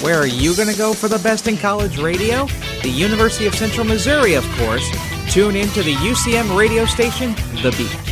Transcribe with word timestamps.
Where 0.00 0.20
are 0.20 0.28
you 0.28 0.54
going 0.54 0.68
to 0.68 0.78
go 0.78 0.94
for 0.94 1.08
the 1.08 1.18
best 1.18 1.48
in 1.48 1.56
college 1.56 1.98
radio? 1.98 2.46
The 2.82 2.88
University 2.88 3.46
of 3.46 3.54
Central 3.56 3.84
Missouri, 3.84 4.34
of 4.34 4.48
course. 4.52 4.88
Tune 5.28 5.56
in 5.56 5.66
to 5.70 5.82
the 5.82 5.94
UCM 5.94 6.56
radio 6.56 6.84
station, 6.84 7.32
The 7.62 7.74
Beat. 7.76 8.08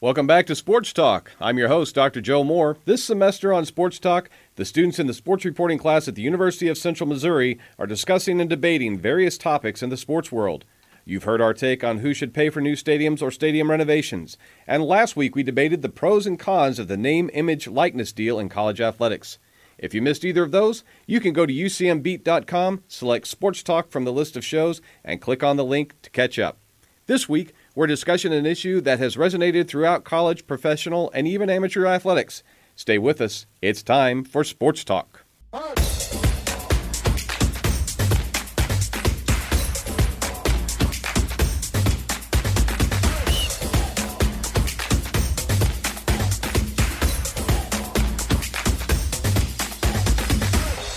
Welcome 0.00 0.26
back 0.26 0.46
to 0.46 0.56
Sports 0.56 0.92
Talk. 0.92 1.30
I'm 1.40 1.56
your 1.56 1.68
host, 1.68 1.94
Dr. 1.94 2.20
Joe 2.20 2.42
Moore. 2.42 2.78
This 2.84 3.04
semester 3.04 3.52
on 3.52 3.64
Sports 3.64 4.00
Talk, 4.00 4.28
the 4.56 4.64
students 4.64 4.98
in 4.98 5.06
the 5.06 5.14
sports 5.14 5.44
reporting 5.44 5.78
class 5.78 6.08
at 6.08 6.16
the 6.16 6.22
University 6.22 6.66
of 6.66 6.76
Central 6.76 7.08
Missouri 7.08 7.60
are 7.78 7.86
discussing 7.86 8.40
and 8.40 8.50
debating 8.50 8.98
various 8.98 9.38
topics 9.38 9.84
in 9.84 9.90
the 9.90 9.96
sports 9.96 10.32
world. 10.32 10.64
You've 11.08 11.22
heard 11.22 11.40
our 11.40 11.54
take 11.54 11.84
on 11.84 11.98
who 11.98 12.12
should 12.12 12.34
pay 12.34 12.50
for 12.50 12.60
new 12.60 12.74
stadiums 12.74 13.22
or 13.22 13.30
stadium 13.30 13.70
renovations. 13.70 14.36
And 14.66 14.82
last 14.82 15.14
week 15.14 15.36
we 15.36 15.44
debated 15.44 15.80
the 15.80 15.88
pros 15.88 16.26
and 16.26 16.36
cons 16.36 16.80
of 16.80 16.88
the 16.88 16.96
name, 16.96 17.30
image, 17.32 17.68
likeness 17.68 18.12
deal 18.12 18.40
in 18.40 18.48
college 18.48 18.80
athletics. 18.80 19.38
If 19.78 19.94
you 19.94 20.02
missed 20.02 20.24
either 20.24 20.42
of 20.42 20.50
those, 20.50 20.82
you 21.06 21.20
can 21.20 21.32
go 21.32 21.46
to 21.46 21.52
ucmbeat.com, 21.52 22.82
select 22.88 23.28
Sports 23.28 23.62
Talk 23.62 23.90
from 23.90 24.04
the 24.04 24.12
list 24.12 24.36
of 24.36 24.44
shows, 24.44 24.80
and 25.04 25.20
click 25.20 25.44
on 25.44 25.56
the 25.56 25.64
link 25.64 25.94
to 26.02 26.10
catch 26.10 26.40
up. 26.40 26.58
This 27.06 27.28
week, 27.28 27.54
we're 27.76 27.86
discussing 27.86 28.32
an 28.32 28.44
issue 28.44 28.80
that 28.80 28.98
has 28.98 29.14
resonated 29.14 29.68
throughout 29.68 30.02
college, 30.02 30.48
professional, 30.48 31.12
and 31.12 31.28
even 31.28 31.48
amateur 31.48 31.86
athletics. 31.86 32.42
Stay 32.74 32.98
with 32.98 33.20
us. 33.20 33.46
It's 33.62 33.84
time 33.84 34.24
for 34.24 34.42
Sports 34.42 34.82
Talk. 34.82 35.24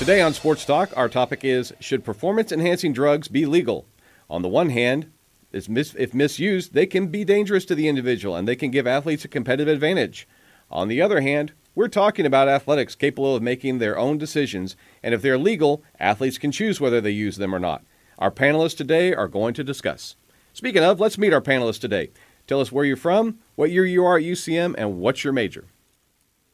Today 0.10 0.22
on 0.22 0.34
Sports 0.34 0.66
Talk, 0.66 0.92
our 0.98 1.08
topic 1.08 1.44
is 1.44 1.72
Should 1.80 2.04
performance 2.04 2.52
enhancing 2.52 2.94
drugs 2.94 3.28
be 3.28 3.46
legal? 3.46 3.86
On 4.28 4.42
the 4.42 4.48
one 4.48 4.72
hand, 4.72 5.12
if 5.54 5.70
misused, 6.16 6.74
they 6.74 6.88
can 6.88 7.10
be 7.10 7.24
dangerous 7.24 7.64
to 7.66 7.76
the 7.76 7.88
individual 7.88 8.36
and 8.36 8.48
they 8.48 8.56
can 8.56 8.72
give 8.72 8.88
athletes 8.88 9.24
a 9.24 9.28
competitive 9.28 9.72
advantage. 9.72 10.28
On 10.72 10.88
the 10.88 11.00
other 11.00 11.22
hand, 11.22 11.54
we're 11.76 11.90
talking 11.90 12.26
about 12.26 12.48
athletics 12.48 12.96
capable 12.96 13.36
of 13.36 13.44
making 13.44 13.78
their 13.78 14.00
own 14.00 14.18
decisions, 14.18 14.76
and 15.04 15.14
if 15.14 15.22
they're 15.22 15.38
legal, 15.38 15.84
athletes 16.00 16.40
can 16.40 16.52
choose 16.52 16.82
whether 16.82 17.00
they 17.00 17.12
use 17.12 17.38
them 17.38 17.54
or 17.54 17.60
not. 17.60 17.84
Our 18.18 18.32
panelists 18.32 18.78
today 18.78 19.14
are 19.14 19.28
going 19.28 19.54
to 19.54 19.64
discuss. 19.64 20.16
Speaking 20.54 20.84
of, 20.84 21.00
let's 21.00 21.20
meet 21.20 21.34
our 21.34 21.40
panelists 21.40 21.82
today. 21.82 22.10
Tell 22.48 22.62
us 22.62 22.72
where 22.72 22.84
you're 22.84 22.98
from, 22.98 23.38
what 23.54 23.70
year 23.70 23.86
you 23.86 24.04
are 24.06 24.18
at 24.18 24.24
UCM, 24.24 24.74
and 24.76 24.98
what's 24.98 25.24
your 25.24 25.34
major. 25.34 25.66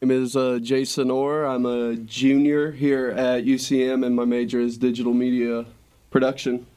My 0.01 0.09
name 0.09 0.23
is 0.23 0.35
uh, 0.35 0.59
Jason 0.61 1.09
Orr. 1.09 1.45
I'm 1.45 1.65
a 1.65 1.95
junior 1.95 2.71
here 2.71 3.07
at 3.11 3.45
UCM, 3.45 4.05
and 4.05 4.13
my 4.13 4.25
major 4.25 4.59
is 4.59 4.77
digital 4.77 5.13
media 5.13 5.65
production. 6.11 6.67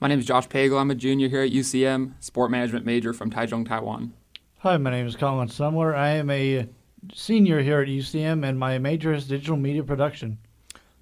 My 0.00 0.08
name 0.08 0.18
is 0.18 0.24
Josh 0.24 0.48
Pagel. 0.48 0.80
I'm 0.80 0.90
a 0.90 0.94
junior 0.94 1.28
here 1.28 1.42
at 1.42 1.50
UCM, 1.50 2.14
sport 2.20 2.50
management 2.50 2.86
major 2.86 3.12
from 3.12 3.30
Taichung, 3.30 3.68
Taiwan. 3.68 4.14
Hi, 4.60 4.78
my 4.78 4.90
name 4.90 5.06
is 5.06 5.14
Colin 5.14 5.48
Sumler. 5.48 5.94
I 5.94 6.12
am 6.12 6.30
a 6.30 6.66
senior 7.12 7.60
here 7.60 7.82
at 7.82 7.88
UCM, 7.88 8.48
and 8.48 8.58
my 8.58 8.78
major 8.78 9.12
is 9.12 9.28
digital 9.28 9.58
media 9.58 9.84
production. 9.84 10.38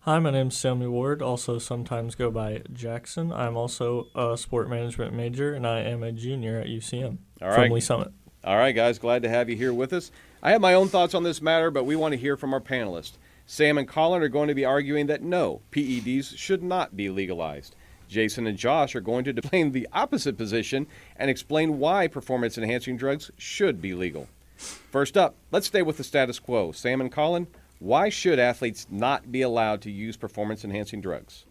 Hi, 0.00 0.18
my 0.18 0.32
name 0.32 0.48
is 0.48 0.56
Samuel 0.56 0.90
Ward, 0.90 1.22
also 1.22 1.60
sometimes 1.60 2.16
go 2.16 2.32
by 2.32 2.62
Jackson. 2.72 3.32
I'm 3.32 3.56
also 3.56 4.08
a 4.16 4.36
sport 4.36 4.68
management 4.68 5.14
major, 5.14 5.54
and 5.54 5.64
I 5.64 5.78
am 5.80 6.02
a 6.02 6.10
junior 6.10 6.58
at 6.58 6.66
UCM 6.66 7.18
All 7.40 7.52
from 7.52 7.62
right. 7.62 7.70
Lee 7.70 7.80
Summit. 7.80 8.12
All 8.44 8.56
right, 8.56 8.74
guys, 8.74 9.00
glad 9.00 9.22
to 9.22 9.28
have 9.28 9.50
you 9.50 9.56
here 9.56 9.72
with 9.72 9.92
us. 9.92 10.12
I 10.42 10.52
have 10.52 10.60
my 10.60 10.74
own 10.74 10.88
thoughts 10.88 11.14
on 11.14 11.24
this 11.24 11.42
matter, 11.42 11.72
but 11.72 11.84
we 11.84 11.96
want 11.96 12.12
to 12.12 12.18
hear 12.18 12.36
from 12.36 12.54
our 12.54 12.60
panelists. 12.60 13.18
Sam 13.46 13.78
and 13.78 13.88
Colin 13.88 14.22
are 14.22 14.28
going 14.28 14.46
to 14.48 14.54
be 14.54 14.64
arguing 14.64 15.08
that 15.08 15.22
no, 15.22 15.60
PEDs 15.72 16.36
should 16.36 16.62
not 16.62 16.96
be 16.96 17.10
legalized. 17.10 17.74
Jason 18.08 18.46
and 18.46 18.56
Josh 18.56 18.94
are 18.94 19.00
going 19.00 19.24
to 19.24 19.32
defend 19.32 19.72
the 19.72 19.88
opposite 19.92 20.36
position 20.36 20.86
and 21.16 21.28
explain 21.28 21.78
why 21.78 22.06
performance 22.06 22.56
enhancing 22.56 22.96
drugs 22.96 23.30
should 23.36 23.82
be 23.82 23.92
legal. 23.92 24.28
First 24.56 25.16
up, 25.16 25.34
let's 25.50 25.66
stay 25.66 25.82
with 25.82 25.96
the 25.96 26.04
status 26.04 26.38
quo. 26.38 26.70
Sam 26.70 27.00
and 27.00 27.10
Colin, 27.10 27.48
why 27.80 28.08
should 28.08 28.38
athletes 28.38 28.86
not 28.88 29.32
be 29.32 29.42
allowed 29.42 29.82
to 29.82 29.90
use 29.90 30.16
performance 30.16 30.64
enhancing 30.64 31.00
drugs? 31.00 31.44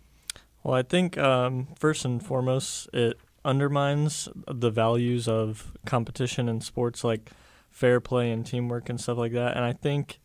Well, 0.64 0.75
I 0.75 0.84
think 0.84 1.18
um, 1.18 1.68
first 1.75 2.06
and 2.06 2.25
foremost, 2.25 2.90
it 2.94 3.19
undermines 3.47 4.28
the 4.46 4.69
values 4.69 5.25
of 5.28 5.72
competition 5.85 6.50
in 6.50 6.59
sports 6.59 7.02
like 7.02 7.31
fair 7.72 8.02
play 8.02 8.30
and 8.30 8.46
teamwork 8.46 8.90
and 8.90 9.00
stuff 9.00 9.18
like 9.18 9.31
that. 9.31 9.56
And 9.56 9.63
I 9.63 9.72
think 9.72 10.19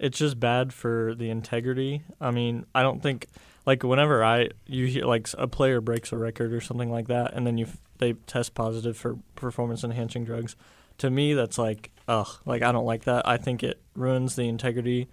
it's 0.00 0.18
just 0.18 0.40
bad 0.40 0.72
for 0.72 1.14
the 1.14 1.28
integrity. 1.28 2.02
I 2.18 2.30
mean, 2.30 2.64
I 2.74 2.82
don't 2.82 3.02
think 3.02 3.26
like 3.66 3.82
whenever 3.82 4.24
I 4.24 4.48
you 4.66 4.86
hear 4.86 5.04
like 5.04 5.28
a 5.36 5.46
player 5.46 5.82
breaks 5.82 6.12
a 6.12 6.16
record 6.16 6.54
or 6.54 6.62
something 6.62 6.90
like 6.90 7.08
that, 7.08 7.34
and 7.34 7.46
then 7.46 7.58
you 7.58 7.66
they 7.98 8.14
test 8.14 8.54
positive 8.54 8.96
for 8.96 9.18
performance 9.36 9.84
enhancing 9.84 10.24
drugs. 10.24 10.56
To 10.98 11.10
me, 11.10 11.34
that's 11.34 11.58
like 11.58 11.90
ugh, 12.08 12.28
like 12.46 12.62
I 12.62 12.72
don't 12.72 12.86
like 12.86 13.04
that. 13.04 13.28
I 13.28 13.36
think 13.36 13.62
it 13.62 13.82
ruins 13.94 14.34
the 14.34 14.48
integrity 14.48 15.08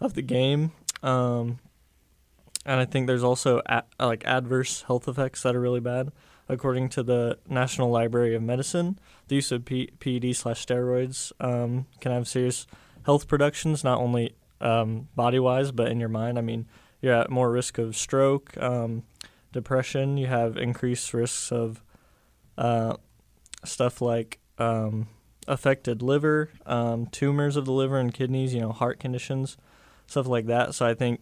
of 0.00 0.14
the 0.14 0.22
game. 0.22 0.72
Um, 1.02 1.58
and 2.64 2.80
I 2.80 2.84
think 2.86 3.06
there's 3.06 3.24
also 3.24 3.60
a, 3.66 3.82
like 4.00 4.24
adverse 4.24 4.82
health 4.82 5.08
effects 5.08 5.42
that 5.42 5.54
are 5.54 5.60
really 5.60 5.80
bad. 5.80 6.10
According 6.48 6.90
to 6.90 7.02
the 7.02 7.38
National 7.48 7.90
Library 7.90 8.34
of 8.34 8.42
Medicine, 8.42 8.98
the 9.28 9.36
use 9.36 9.52
of 9.52 9.64
P- 9.64 9.92
PED 10.00 10.34
slash 10.36 10.66
steroids 10.66 11.32
um, 11.40 11.86
can 12.00 12.12
have 12.12 12.28
serious 12.28 12.66
health 13.04 13.28
productions, 13.28 13.84
not 13.84 13.98
only 14.00 14.34
um, 14.60 15.08
body 15.14 15.38
wise, 15.38 15.72
but 15.72 15.88
in 15.88 16.00
your 16.00 16.08
mind. 16.08 16.38
I 16.38 16.42
mean, 16.42 16.66
you're 17.00 17.14
at 17.14 17.30
more 17.30 17.50
risk 17.50 17.78
of 17.78 17.96
stroke, 17.96 18.56
um, 18.58 19.04
depression. 19.52 20.16
You 20.16 20.26
have 20.26 20.56
increased 20.56 21.12
risks 21.14 21.50
of 21.50 21.82
uh, 22.58 22.96
stuff 23.64 24.00
like 24.00 24.38
um, 24.58 25.08
affected 25.48 26.02
liver, 26.02 26.50
um, 26.66 27.06
tumors 27.06 27.56
of 27.56 27.64
the 27.64 27.72
liver 27.72 27.98
and 27.98 28.12
kidneys, 28.12 28.54
you 28.54 28.60
know, 28.60 28.72
heart 28.72 29.00
conditions, 29.00 29.56
stuff 30.06 30.26
like 30.26 30.46
that. 30.46 30.74
So 30.74 30.86
I 30.86 30.94
think, 30.94 31.20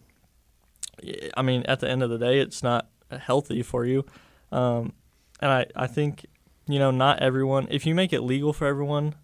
I 1.35 1.41
mean, 1.41 1.63
at 1.63 1.79
the 1.79 1.89
end 1.89 2.03
of 2.03 2.09
the 2.09 2.17
day, 2.17 2.39
it's 2.39 2.61
not 2.61 2.89
healthy 3.09 3.63
for 3.63 3.85
you. 3.85 4.05
Um, 4.51 4.93
and 5.41 5.51
I, 5.51 5.65
I 5.75 5.87
think, 5.87 6.25
you 6.67 6.79
know, 6.79 6.91
not 6.91 7.19
everyone, 7.19 7.67
if 7.71 7.85
you 7.85 7.95
make 7.95 8.13
it 8.13 8.21
legal 8.21 8.53
for 8.53 8.67
everyone, 8.67 9.15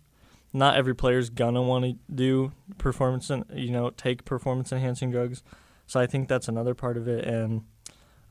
not 0.54 0.76
every 0.76 0.96
player's 0.96 1.30
gonna 1.30 1.62
want 1.62 1.86
to 1.86 1.96
do 2.14 2.52
performance 2.78 3.30
and 3.30 3.46
you 3.54 3.72
know 3.72 3.90
take 3.92 4.26
performance 4.26 4.72
enhancing 4.72 5.12
drugs. 5.12 5.44
So 5.86 6.00
I 6.00 6.08
think 6.08 6.28
that's 6.28 6.48
another 6.48 6.74
part 6.74 6.98
of 6.98 7.08
it. 7.08 7.26
And 7.26 7.64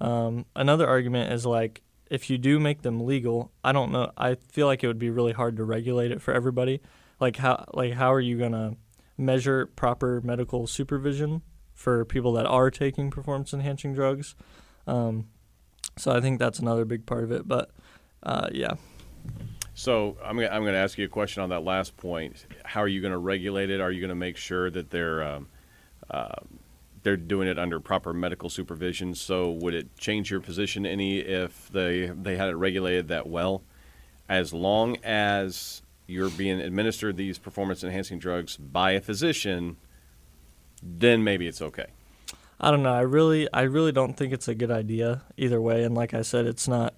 um, 0.00 0.46
another 0.54 0.86
argument 0.86 1.32
is 1.32 1.46
like 1.46 1.82
if 2.10 2.30
you 2.30 2.38
do 2.38 2.58
make 2.58 2.82
them 2.82 3.04
legal, 3.04 3.52
I 3.64 3.72
don't 3.72 3.92
know. 3.92 4.12
I 4.16 4.34
feel 4.34 4.66
like 4.66 4.84
it 4.84 4.86
would 4.86 4.98
be 4.98 5.10
really 5.10 5.32
hard 5.32 5.56
to 5.56 5.64
regulate 5.64 6.10
it 6.10 6.22
for 6.22 6.32
everybody. 6.32 6.80
Like 7.20 7.36
how 7.36 7.64
like 7.74 7.94
how 7.94 8.12
are 8.12 8.20
you 8.20 8.38
gonna 8.38 8.76
measure 9.16 9.66
proper 9.66 10.20
medical 10.22 10.66
supervision 10.66 11.42
for 11.74 12.04
people 12.04 12.32
that 12.34 12.46
are 12.46 12.70
taking 12.70 13.10
performance 13.10 13.52
enhancing 13.52 13.94
drugs? 13.94 14.34
Um, 14.86 15.28
so 15.96 16.12
I 16.12 16.20
think 16.20 16.38
that's 16.38 16.58
another 16.58 16.84
big 16.84 17.06
part 17.06 17.24
of 17.24 17.32
it. 17.32 17.48
But 17.48 17.70
uh, 18.22 18.48
yeah. 18.52 18.74
So 19.74 20.16
I'm 20.24 20.36
gonna, 20.36 20.48
I'm 20.48 20.62
going 20.62 20.74
to 20.74 20.78
ask 20.78 20.96
you 20.96 21.04
a 21.04 21.08
question 21.08 21.42
on 21.42 21.50
that 21.50 21.64
last 21.64 21.96
point. 21.96 22.46
How 22.64 22.80
are 22.80 22.88
you 22.88 23.00
going 23.00 23.12
to 23.12 23.18
regulate 23.18 23.70
it? 23.70 23.80
Are 23.80 23.90
you 23.90 24.00
going 24.00 24.08
to 24.08 24.14
make 24.14 24.36
sure 24.36 24.70
that 24.70 24.90
they're 24.90 25.22
um, 25.22 25.48
uh, 26.10 26.36
they're 27.02 27.16
doing 27.16 27.48
it 27.48 27.58
under 27.58 27.78
proper 27.80 28.12
medical 28.12 28.48
supervision? 28.48 29.14
So 29.14 29.50
would 29.50 29.74
it 29.74 29.96
change 29.98 30.30
your 30.30 30.40
position 30.40 30.86
any 30.86 31.18
if 31.18 31.68
they 31.70 32.06
they 32.06 32.36
had 32.36 32.48
it 32.48 32.56
regulated 32.56 33.08
that 33.08 33.26
well? 33.26 33.62
As 34.28 34.52
long 34.52 34.96
as 35.04 35.82
you're 36.06 36.30
being 36.30 36.60
administered 36.60 37.16
these 37.16 37.38
performance 37.38 37.84
enhancing 37.84 38.18
drugs 38.18 38.56
by 38.56 38.92
a 38.92 39.00
physician, 39.00 39.76
then 40.82 41.22
maybe 41.22 41.46
it's 41.46 41.62
okay. 41.62 41.86
I 42.60 42.70
don't 42.70 42.82
know. 42.82 42.92
I 42.92 43.02
really, 43.02 43.48
I 43.52 43.62
really 43.62 43.92
don't 43.92 44.16
think 44.16 44.32
it's 44.32 44.48
a 44.48 44.54
good 44.54 44.70
idea 44.70 45.22
either 45.36 45.60
way. 45.60 45.84
And 45.84 45.94
like 45.94 46.14
I 46.14 46.22
said, 46.22 46.46
it's 46.46 46.66
not. 46.66 46.94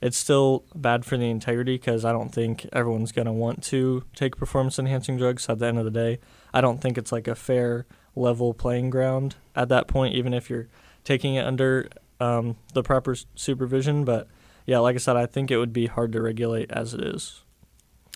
It's 0.00 0.16
still 0.16 0.64
bad 0.76 1.04
for 1.04 1.16
the 1.16 1.28
integrity 1.28 1.76
because 1.76 2.04
I 2.04 2.12
don't 2.12 2.32
think 2.32 2.66
everyone's 2.72 3.10
gonna 3.10 3.32
want 3.32 3.64
to 3.64 4.04
take 4.14 4.36
performance 4.36 4.78
enhancing 4.78 5.16
drugs. 5.16 5.48
At 5.48 5.58
the 5.58 5.66
end 5.66 5.78
of 5.78 5.84
the 5.84 5.90
day, 5.90 6.20
I 6.54 6.60
don't 6.60 6.80
think 6.80 6.96
it's 6.96 7.10
like 7.10 7.26
a 7.26 7.34
fair 7.34 7.84
level 8.14 8.54
playing 8.54 8.90
ground 8.90 9.34
at 9.56 9.68
that 9.70 9.88
point, 9.88 10.14
even 10.14 10.34
if 10.34 10.48
you're 10.50 10.68
taking 11.02 11.34
it 11.34 11.44
under 11.44 11.88
um, 12.20 12.56
the 12.74 12.82
proper 12.84 13.16
supervision. 13.34 14.04
But 14.04 14.28
yeah, 14.66 14.78
like 14.78 14.94
I 14.94 14.98
said, 14.98 15.16
I 15.16 15.26
think 15.26 15.50
it 15.50 15.56
would 15.56 15.72
be 15.72 15.86
hard 15.86 16.12
to 16.12 16.22
regulate 16.22 16.70
as 16.70 16.94
it 16.94 17.00
is. 17.00 17.42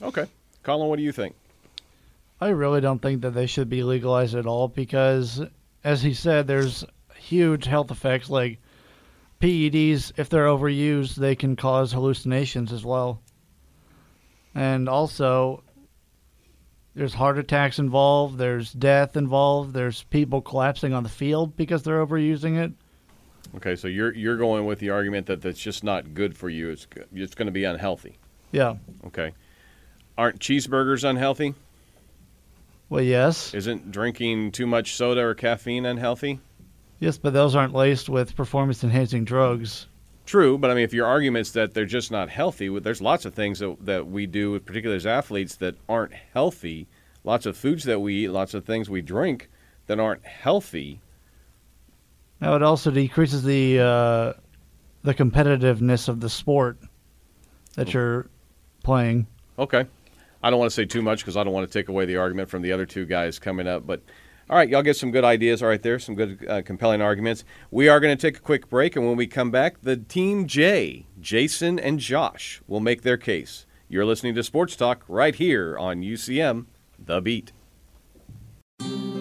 Okay, 0.00 0.26
Colin, 0.62 0.88
what 0.88 0.96
do 0.96 1.02
you 1.02 1.12
think? 1.12 1.34
I 2.40 2.48
really 2.48 2.80
don't 2.80 3.00
think 3.00 3.22
that 3.22 3.30
they 3.30 3.46
should 3.46 3.68
be 3.68 3.84
legalized 3.84 4.34
at 4.34 4.46
all 4.46 4.68
because, 4.68 5.40
as 5.84 6.02
he 6.02 6.14
said, 6.14 6.46
there's 6.46 6.84
huge 7.16 7.64
health 7.64 7.90
effects 7.90 8.30
like 8.30 8.60
PEDs. 9.40 10.12
If 10.16 10.28
they're 10.28 10.46
overused, 10.46 11.16
they 11.16 11.34
can 11.34 11.56
cause 11.56 11.92
hallucinations 11.92 12.72
as 12.72 12.84
well. 12.84 13.20
And 14.54 14.88
also, 14.88 15.62
there's 16.94 17.14
heart 17.14 17.38
attacks 17.38 17.78
involved, 17.78 18.38
there's 18.38 18.72
death 18.72 19.16
involved, 19.16 19.72
there's 19.72 20.02
people 20.04 20.42
collapsing 20.42 20.92
on 20.92 21.02
the 21.02 21.08
field 21.08 21.56
because 21.56 21.82
they're 21.82 22.04
overusing 22.04 22.62
it. 22.62 22.72
Okay, 23.56 23.76
so 23.76 23.88
you're 23.88 24.14
you're 24.14 24.36
going 24.36 24.64
with 24.66 24.78
the 24.78 24.90
argument 24.90 25.26
that 25.26 25.42
that's 25.42 25.58
just 25.58 25.84
not 25.84 26.14
good 26.14 26.36
for 26.36 26.48
you. 26.48 26.70
It's 26.70 26.86
it's 27.12 27.34
going 27.34 27.46
to 27.46 27.52
be 27.52 27.64
unhealthy. 27.64 28.18
Yeah. 28.50 28.76
Okay. 29.06 29.32
Aren't 30.16 30.38
cheeseburgers 30.38 31.08
unhealthy? 31.08 31.54
Well, 32.92 33.02
yes. 33.02 33.54
Isn't 33.54 33.90
drinking 33.90 34.52
too 34.52 34.66
much 34.66 34.96
soda 34.96 35.22
or 35.22 35.34
caffeine 35.34 35.86
unhealthy? 35.86 36.40
Yes, 37.00 37.16
but 37.16 37.32
those 37.32 37.56
aren't 37.56 37.72
laced 37.72 38.10
with 38.10 38.36
performance 38.36 38.84
enhancing 38.84 39.24
drugs. 39.24 39.86
True, 40.26 40.58
but 40.58 40.70
I 40.70 40.74
mean, 40.74 40.84
if 40.84 40.92
your 40.92 41.06
argument's 41.06 41.52
that 41.52 41.72
they're 41.72 41.86
just 41.86 42.10
not 42.10 42.28
healthy, 42.28 42.68
there's 42.80 43.00
lots 43.00 43.24
of 43.24 43.32
things 43.32 43.60
that, 43.60 43.78
that 43.86 44.08
we 44.08 44.26
do, 44.26 44.60
particularly 44.60 44.98
as 44.98 45.06
athletes, 45.06 45.56
that 45.56 45.74
aren't 45.88 46.12
healthy. 46.12 46.86
Lots 47.24 47.46
of 47.46 47.56
foods 47.56 47.84
that 47.84 48.00
we 48.00 48.24
eat, 48.24 48.28
lots 48.28 48.52
of 48.52 48.66
things 48.66 48.90
we 48.90 49.00
drink 49.00 49.48
that 49.86 49.98
aren't 49.98 50.26
healthy. 50.26 51.00
Now 52.42 52.56
it 52.56 52.62
also 52.62 52.90
decreases 52.90 53.42
the 53.42 53.80
uh, 53.80 54.32
the 55.02 55.14
competitiveness 55.14 56.10
of 56.10 56.20
the 56.20 56.28
sport 56.28 56.76
that 57.74 57.94
you're 57.94 58.28
playing. 58.82 59.28
Okay. 59.58 59.86
I 60.42 60.50
don't 60.50 60.58
want 60.58 60.70
to 60.70 60.74
say 60.74 60.84
too 60.84 61.02
much 61.02 61.20
because 61.20 61.36
I 61.36 61.44
don't 61.44 61.52
want 61.52 61.70
to 61.70 61.78
take 61.78 61.88
away 61.88 62.04
the 62.04 62.16
argument 62.16 62.50
from 62.50 62.62
the 62.62 62.72
other 62.72 62.86
two 62.86 63.06
guys 63.06 63.38
coming 63.38 63.68
up. 63.68 63.86
But 63.86 64.02
all 64.50 64.56
right, 64.56 64.68
y'all 64.68 64.82
get 64.82 64.96
some 64.96 65.12
good 65.12 65.24
ideas 65.24 65.62
right 65.62 65.82
there, 65.82 65.98
some 65.98 66.14
good, 66.14 66.44
uh, 66.48 66.62
compelling 66.62 67.00
arguments. 67.00 67.44
We 67.70 67.88
are 67.88 68.00
going 68.00 68.16
to 68.16 68.20
take 68.20 68.38
a 68.38 68.42
quick 68.42 68.68
break, 68.68 68.96
and 68.96 69.06
when 69.06 69.16
we 69.16 69.26
come 69.26 69.50
back, 69.50 69.80
the 69.82 69.96
Team 69.96 70.46
J, 70.46 71.06
Jason 71.20 71.78
and 71.78 72.00
Josh, 72.00 72.60
will 72.66 72.80
make 72.80 73.02
their 73.02 73.16
case. 73.16 73.66
You're 73.88 74.04
listening 74.04 74.34
to 74.34 74.42
Sports 74.42 74.74
Talk 74.74 75.04
right 75.06 75.34
here 75.34 75.78
on 75.78 76.02
UCM, 76.02 76.66
The 76.98 77.20
Beat. 77.20 77.52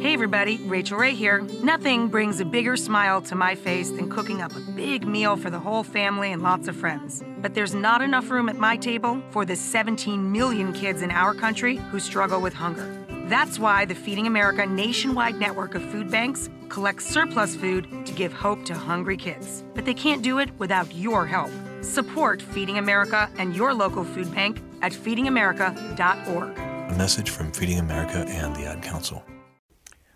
Hey 0.02 0.14
everybody, 0.14 0.58
Rachael 0.58 0.98
Ray 0.98 1.14
here. 1.14 1.42
Nothing 1.62 2.08
brings 2.08 2.40
a 2.40 2.46
bigger 2.46 2.76
smile 2.76 3.22
to 3.22 3.36
my 3.36 3.54
face 3.54 3.92
than 3.92 4.10
cooking 4.10 4.42
up 4.42 4.56
a 4.56 4.60
big 4.60 5.06
meal 5.06 5.38
for 5.38 5.52
the 5.52 5.60
whole 5.60 5.84
family 5.84 6.32
and 6.32 6.42
lots 6.42 6.68
of 6.68 6.76
friends. 6.76 7.24
But 7.38 7.54
there's 7.54 7.76
not 7.76 8.02
enough 8.02 8.32
room 8.32 8.50
at 8.50 8.58
my 8.58 8.78
table 8.78 9.22
for 9.30 9.46
the 9.46 9.56
17 9.56 10.32
million 10.32 10.74
kids 10.74 11.04
in 11.04 11.12
our 11.12 11.36
country 11.36 11.76
who 11.76 12.00
struggle 12.00 12.42
with 12.42 12.54
hunger. 12.54 13.06
That's 13.28 13.60
why 13.60 13.86
the 13.86 13.94
Feeding 13.94 14.26
America 14.26 14.66
nationwide 14.66 15.36
network 15.36 15.76
of 15.76 15.84
food 15.92 16.10
banks 16.10 16.50
collects 16.68 17.06
surplus 17.06 17.56
food 17.56 17.88
to 18.08 18.14
give 18.14 18.34
hope 18.34 18.66
to 18.66 18.74
hungry 18.74 19.18
kids. 19.18 19.64
But 19.76 19.86
they 19.86 19.94
can't 19.94 20.24
do 20.24 20.40
it 20.40 20.50
without 20.58 20.94
your 20.96 21.28
help. 21.28 21.52
Support 21.82 22.42
Feeding 22.42 22.80
America 22.80 23.30
and 23.38 23.56
your 23.56 23.74
local 23.76 24.04
food 24.04 24.34
bank 24.34 24.60
at 24.82 24.94
feedingamerica.org. 24.94 26.58
A 26.58 26.96
message 26.98 27.30
from 27.30 27.52
Feeding 27.52 27.78
America 27.78 28.26
and 28.28 28.56
the 28.56 28.66
Ad 28.66 28.82
Council. 28.82 29.24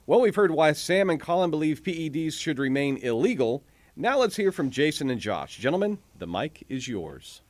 Well, 0.08 0.22
we've 0.22 0.36
heard 0.36 0.52
why 0.52 0.74
Sam 0.74 1.10
and 1.10 1.20
Colin 1.20 1.50
believe 1.50 1.82
PEDs 1.82 2.34
should 2.34 2.60
remain 2.60 2.98
illegal. 2.98 3.64
Now 3.96 4.20
let's 4.20 4.36
hear 4.36 4.52
from 4.52 4.70
Jason 4.70 5.10
and 5.10 5.20
Josh. 5.20 5.58
Gentlemen, 5.58 5.98
the 6.20 6.28
mic 6.28 6.64
is 6.70 6.88
yours. 6.88 7.42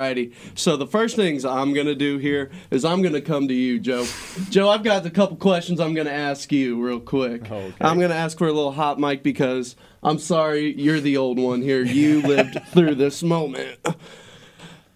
Alrighty. 0.00 0.32
So 0.56 0.76
the 0.76 0.88
first 0.88 1.14
things 1.14 1.44
I'm 1.44 1.72
gonna 1.72 1.94
do 1.94 2.18
here 2.18 2.50
is 2.72 2.84
I'm 2.84 3.02
gonna 3.02 3.20
come 3.20 3.46
to 3.46 3.54
you, 3.54 3.78
Joe. 3.78 4.06
Joe, 4.48 4.70
I've 4.70 4.82
got 4.82 5.06
a 5.06 5.10
couple 5.10 5.36
questions 5.36 5.78
I'm 5.78 5.94
gonna 5.94 6.10
ask 6.10 6.50
you 6.50 6.82
real 6.82 6.98
quick. 6.98 7.48
Oh, 7.48 7.56
okay. 7.56 7.74
I'm 7.80 8.00
gonna 8.00 8.14
ask 8.14 8.36
for 8.38 8.48
a 8.48 8.52
little 8.52 8.72
hot 8.72 8.98
mic 8.98 9.22
because 9.22 9.76
I'm 10.02 10.18
sorry 10.18 10.74
you're 10.76 10.98
the 10.98 11.16
old 11.16 11.38
one 11.38 11.62
here. 11.62 11.84
You 11.84 12.22
lived 12.26 12.58
through 12.72 12.96
this 12.96 13.22
moment. 13.22 13.78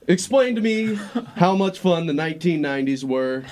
Explain 0.08 0.56
to 0.56 0.60
me 0.60 0.98
how 1.36 1.54
much 1.54 1.78
fun 1.78 2.06
the 2.06 2.12
1990s 2.12 3.04
were 3.04 3.44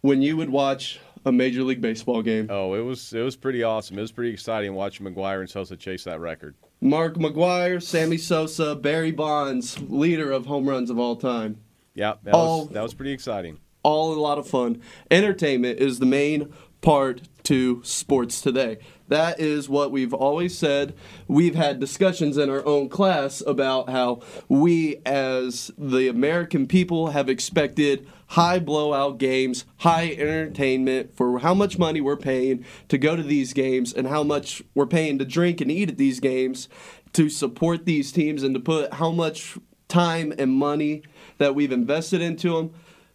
when 0.00 0.22
you 0.22 0.36
would 0.36 0.50
watch 0.50 1.00
a 1.24 1.32
Major 1.32 1.62
League 1.62 1.80
Baseball 1.80 2.22
game. 2.22 2.46
Oh, 2.50 2.74
it 2.74 2.80
was 2.80 3.12
it 3.12 3.22
was 3.22 3.36
pretty 3.36 3.62
awesome. 3.62 3.98
It 3.98 4.02
was 4.02 4.12
pretty 4.12 4.32
exciting 4.32 4.74
watching 4.74 5.06
McGwire 5.06 5.40
and 5.40 5.50
Sosa 5.50 5.76
chase 5.76 6.04
that 6.04 6.20
record. 6.20 6.54
Mark 6.80 7.14
McGwire, 7.16 7.82
Sammy 7.82 8.16
Sosa, 8.16 8.74
Barry 8.74 9.10
Bonds, 9.12 9.78
leader 9.82 10.32
of 10.32 10.46
home 10.46 10.68
runs 10.68 10.88
of 10.90 10.98
all 10.98 11.16
time. 11.16 11.58
Yeah, 11.94 12.14
that 12.22 12.34
All- 12.34 12.60
was 12.66 12.68
that 12.70 12.82
was 12.82 12.94
pretty 12.94 13.12
exciting. 13.12 13.58
all 13.82 14.12
a 14.14 14.20
lot 14.20 14.38
of 14.38 14.46
fun. 14.48 14.80
Entertainment 15.10 15.78
is 15.78 15.98
the 15.98 16.06
main 16.06 16.52
part 16.80 17.22
to 17.50 17.82
sports 17.82 18.40
today. 18.40 18.78
That 19.08 19.40
is 19.40 19.68
what 19.68 19.90
we've 19.90 20.14
always 20.14 20.56
said. 20.56 20.94
We've 21.26 21.56
had 21.56 21.80
discussions 21.80 22.38
in 22.38 22.48
our 22.48 22.64
own 22.64 22.88
class 22.88 23.42
about 23.44 23.88
how 23.88 24.20
we, 24.48 24.98
as 25.04 25.72
the 25.76 26.06
American 26.06 26.68
people, 26.68 27.08
have 27.08 27.28
expected 27.28 28.06
high 28.28 28.60
blowout 28.60 29.18
games, 29.18 29.64
high 29.78 30.12
entertainment 30.12 31.16
for 31.16 31.40
how 31.40 31.52
much 31.52 31.76
money 31.76 32.00
we're 32.00 32.16
paying 32.16 32.64
to 32.86 32.96
go 32.96 33.16
to 33.16 33.22
these 33.24 33.52
games 33.52 33.92
and 33.92 34.06
how 34.06 34.22
much 34.22 34.62
we're 34.76 34.86
paying 34.86 35.18
to 35.18 35.24
drink 35.24 35.60
and 35.60 35.72
eat 35.72 35.88
at 35.88 35.98
these 35.98 36.20
games 36.20 36.68
to 37.14 37.28
support 37.28 37.84
these 37.84 38.12
teams 38.12 38.44
and 38.44 38.54
to 38.54 38.60
put 38.60 38.94
how 38.94 39.10
much 39.10 39.58
time 39.88 40.32
and 40.38 40.52
money 40.52 41.02
that 41.38 41.56
we've 41.56 41.72
invested 41.72 42.20
into 42.20 42.54
them 42.54 42.72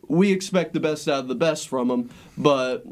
we 0.07 0.31
expect 0.31 0.73
the 0.73 0.79
best 0.79 1.07
out 1.07 1.19
of 1.19 1.27
the 1.27 1.35
best 1.35 1.67
from 1.67 1.87
them, 1.87 2.09
but 2.37 2.85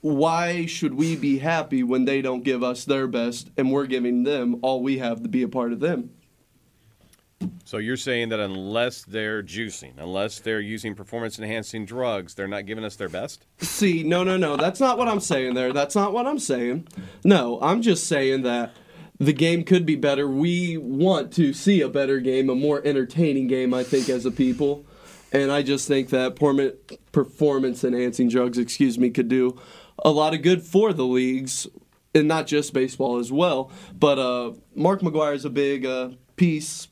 why 0.00 0.66
should 0.66 0.94
we 0.94 1.16
be 1.16 1.38
happy 1.38 1.82
when 1.82 2.04
they 2.04 2.22
don't 2.22 2.44
give 2.44 2.62
us 2.62 2.84
their 2.84 3.06
best 3.06 3.50
and 3.56 3.72
we're 3.72 3.86
giving 3.86 4.22
them 4.22 4.58
all 4.62 4.82
we 4.82 4.98
have 4.98 5.22
to 5.22 5.28
be 5.28 5.42
a 5.42 5.48
part 5.48 5.72
of 5.72 5.80
them? 5.80 6.10
So 7.64 7.78
you're 7.78 7.96
saying 7.96 8.30
that 8.30 8.40
unless 8.40 9.02
they're 9.04 9.42
juicing, 9.42 9.92
unless 9.98 10.40
they're 10.40 10.60
using 10.60 10.94
performance 10.94 11.38
enhancing 11.38 11.84
drugs, 11.84 12.34
they're 12.34 12.48
not 12.48 12.66
giving 12.66 12.84
us 12.84 12.96
their 12.96 13.08
best? 13.08 13.46
See, 13.58 14.02
no, 14.02 14.24
no, 14.24 14.36
no, 14.36 14.56
that's 14.56 14.80
not 14.80 14.98
what 14.98 15.06
I'm 15.06 15.20
saying 15.20 15.54
there. 15.54 15.72
That's 15.72 15.94
not 15.94 16.12
what 16.12 16.26
I'm 16.26 16.38
saying. 16.38 16.88
No, 17.24 17.60
I'm 17.60 17.82
just 17.82 18.06
saying 18.06 18.42
that 18.42 18.72
the 19.18 19.32
game 19.32 19.64
could 19.64 19.84
be 19.84 19.96
better. 19.96 20.28
We 20.28 20.76
want 20.78 21.32
to 21.34 21.52
see 21.52 21.80
a 21.80 21.88
better 21.88 22.20
game, 22.20 22.48
a 22.48 22.54
more 22.54 22.80
entertaining 22.84 23.48
game, 23.48 23.74
I 23.74 23.82
think, 23.82 24.08
as 24.08 24.24
a 24.24 24.30
people. 24.30 24.84
And 25.30 25.52
I 25.52 25.62
just 25.62 25.86
think 25.86 26.08
that 26.10 26.36
performance 27.12 27.84
enhancing 27.84 28.28
drugs, 28.30 28.56
excuse 28.56 28.98
me, 28.98 29.10
could 29.10 29.28
do 29.28 29.60
a 30.04 30.10
lot 30.10 30.34
of 30.34 30.42
good 30.42 30.62
for 30.62 30.92
the 30.92 31.04
leagues, 31.04 31.66
and 32.14 32.26
not 32.26 32.46
just 32.46 32.72
baseball 32.72 33.18
as 33.18 33.30
well. 33.30 33.70
But 33.98 34.18
uh, 34.18 34.52
Mark 34.74 35.00
McGwire 35.00 35.34
is 35.34 35.44
a 35.44 35.50
big 35.50 35.84
uh, 35.84 36.10
piece, 36.36 36.88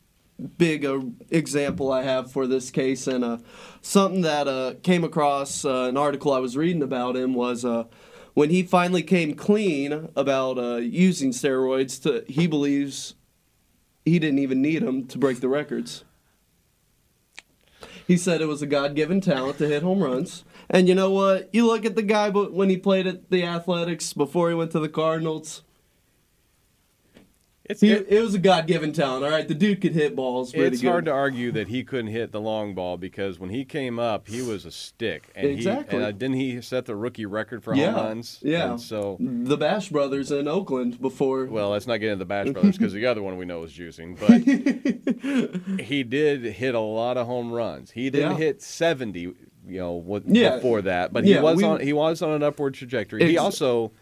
big 0.58 0.84
uh, 0.84 1.00
example 1.30 1.90
I 1.90 2.02
have 2.02 2.30
for 2.30 2.46
this 2.46 2.70
case, 2.70 3.06
and 3.06 3.24
uh, 3.24 3.38
something 3.80 4.20
that 4.22 4.46
uh, 4.46 4.74
came 4.82 5.04
across 5.04 5.64
uh, 5.64 5.84
an 5.84 5.96
article 5.96 6.32
I 6.32 6.38
was 6.38 6.56
reading 6.56 6.82
about 6.82 7.16
him 7.16 7.34
was 7.34 7.64
when 8.34 8.50
he 8.50 8.62
finally 8.62 9.02
came 9.02 9.34
clean 9.34 10.10
about 10.14 10.82
using 10.82 11.30
steroids. 11.30 12.02
To 12.02 12.24
he 12.30 12.46
believes 12.46 13.14
he 14.04 14.18
didn't 14.18 14.40
even 14.40 14.60
need 14.60 14.82
them 14.82 15.06
to 15.06 15.18
break 15.18 15.40
the 15.40 15.48
records. 15.48 16.04
He 18.06 18.16
said 18.16 18.40
it 18.40 18.46
was 18.46 18.62
a 18.62 18.66
God-given 18.66 19.20
talent 19.20 19.58
to 19.58 19.66
hit 19.66 19.82
home 19.82 20.00
runs. 20.00 20.44
And 20.68 20.88
you 20.88 20.94
know 20.94 21.10
what? 21.10 21.48
You 21.54 21.66
look 21.66 21.84
at 21.84 21.94
the 21.94 22.02
guy 22.02 22.30
but 22.30 22.52
when 22.52 22.68
he 22.70 22.76
played 22.76 23.06
at 23.06 23.30
the 23.30 23.44
Athletics 23.44 24.12
before 24.12 24.48
he 24.48 24.54
went 24.54 24.72
to 24.72 24.80
the 24.80 24.88
Cardinals. 24.88 25.62
It's 27.68 27.80
He, 27.80 27.90
it- 27.90 28.06
it 28.08 28.20
was 28.20 28.32
a 28.32 28.38
God-given 28.38 28.92
talent. 28.92 29.24
All 29.24 29.30
right, 29.30 29.46
the 29.48 29.54
dude 29.54 29.80
could 29.80 29.92
hit 29.92 30.14
balls 30.14 30.54
it's 30.54 30.80
good. 30.80 30.88
hard 30.88 31.04
to 31.06 31.10
argue 31.10 31.50
that 31.50 31.66
he 31.66 31.82
couldn't 31.82 32.12
hit 32.12 32.30
the 32.30 32.40
long 32.40 32.74
ball 32.76 32.96
because 32.96 33.40
when 33.40 33.50
he 33.50 33.64
came 33.64 33.98
up, 33.98 34.28
he 34.28 34.40
was 34.40 34.64
a 34.64 34.70
stick. 34.70 35.28
And 35.34 35.48
Exactly. 35.48 35.98
He, 35.98 36.04
and 36.04 36.04
uh, 36.04 36.12
didn't 36.12 36.36
he 36.36 36.60
set 36.62 36.84
the 36.86 36.94
rookie 36.94 37.26
record 37.26 37.64
for 37.64 37.74
yeah, 37.74 37.90
home 37.90 38.04
runs? 38.06 38.38
yeah. 38.40 38.70
And 38.70 38.80
so, 38.80 39.16
the 39.18 39.56
Bash 39.56 39.88
brothers 39.88 40.30
in 40.30 40.46
Oakland 40.46 41.00
before. 41.00 41.46
well, 41.46 41.70
let's 41.70 41.88
not 41.88 41.96
get 41.96 42.10
into 42.12 42.20
the 42.20 42.24
Bash 42.24 42.50
Brothers 42.50 42.78
because 42.78 42.92
the 42.92 43.04
other 43.06 43.22
one 43.22 43.36
we 43.36 43.44
know 43.44 43.64
is 43.64 43.72
juicing. 43.72 44.16
But 45.76 45.80
he 45.84 46.04
did 46.04 46.44
hit 46.44 46.76
a 46.76 46.80
lot 46.80 47.16
of 47.16 47.26
home 47.26 47.50
runs. 47.50 47.90
He 47.90 48.10
didn't 48.10 48.32
Yeah. 48.32 48.36
hit 48.38 48.62
70, 48.62 49.34
you 49.66 49.78
know, 49.78 49.92
what, 49.92 50.22
Yeah. 50.26 50.56
before 50.56 50.82
that. 50.82 51.12
But 51.12 51.24
Yeah, 51.24 51.36
he 51.36 51.42
was 51.42 51.56
we- 51.56 51.64
on 51.64 51.80
he 51.80 51.92
was 51.92 52.22
on 52.22 52.30
an 52.32 52.42
upward 52.42 52.74
trajectory. 52.74 53.26
he 53.26 53.38
also 53.38 53.92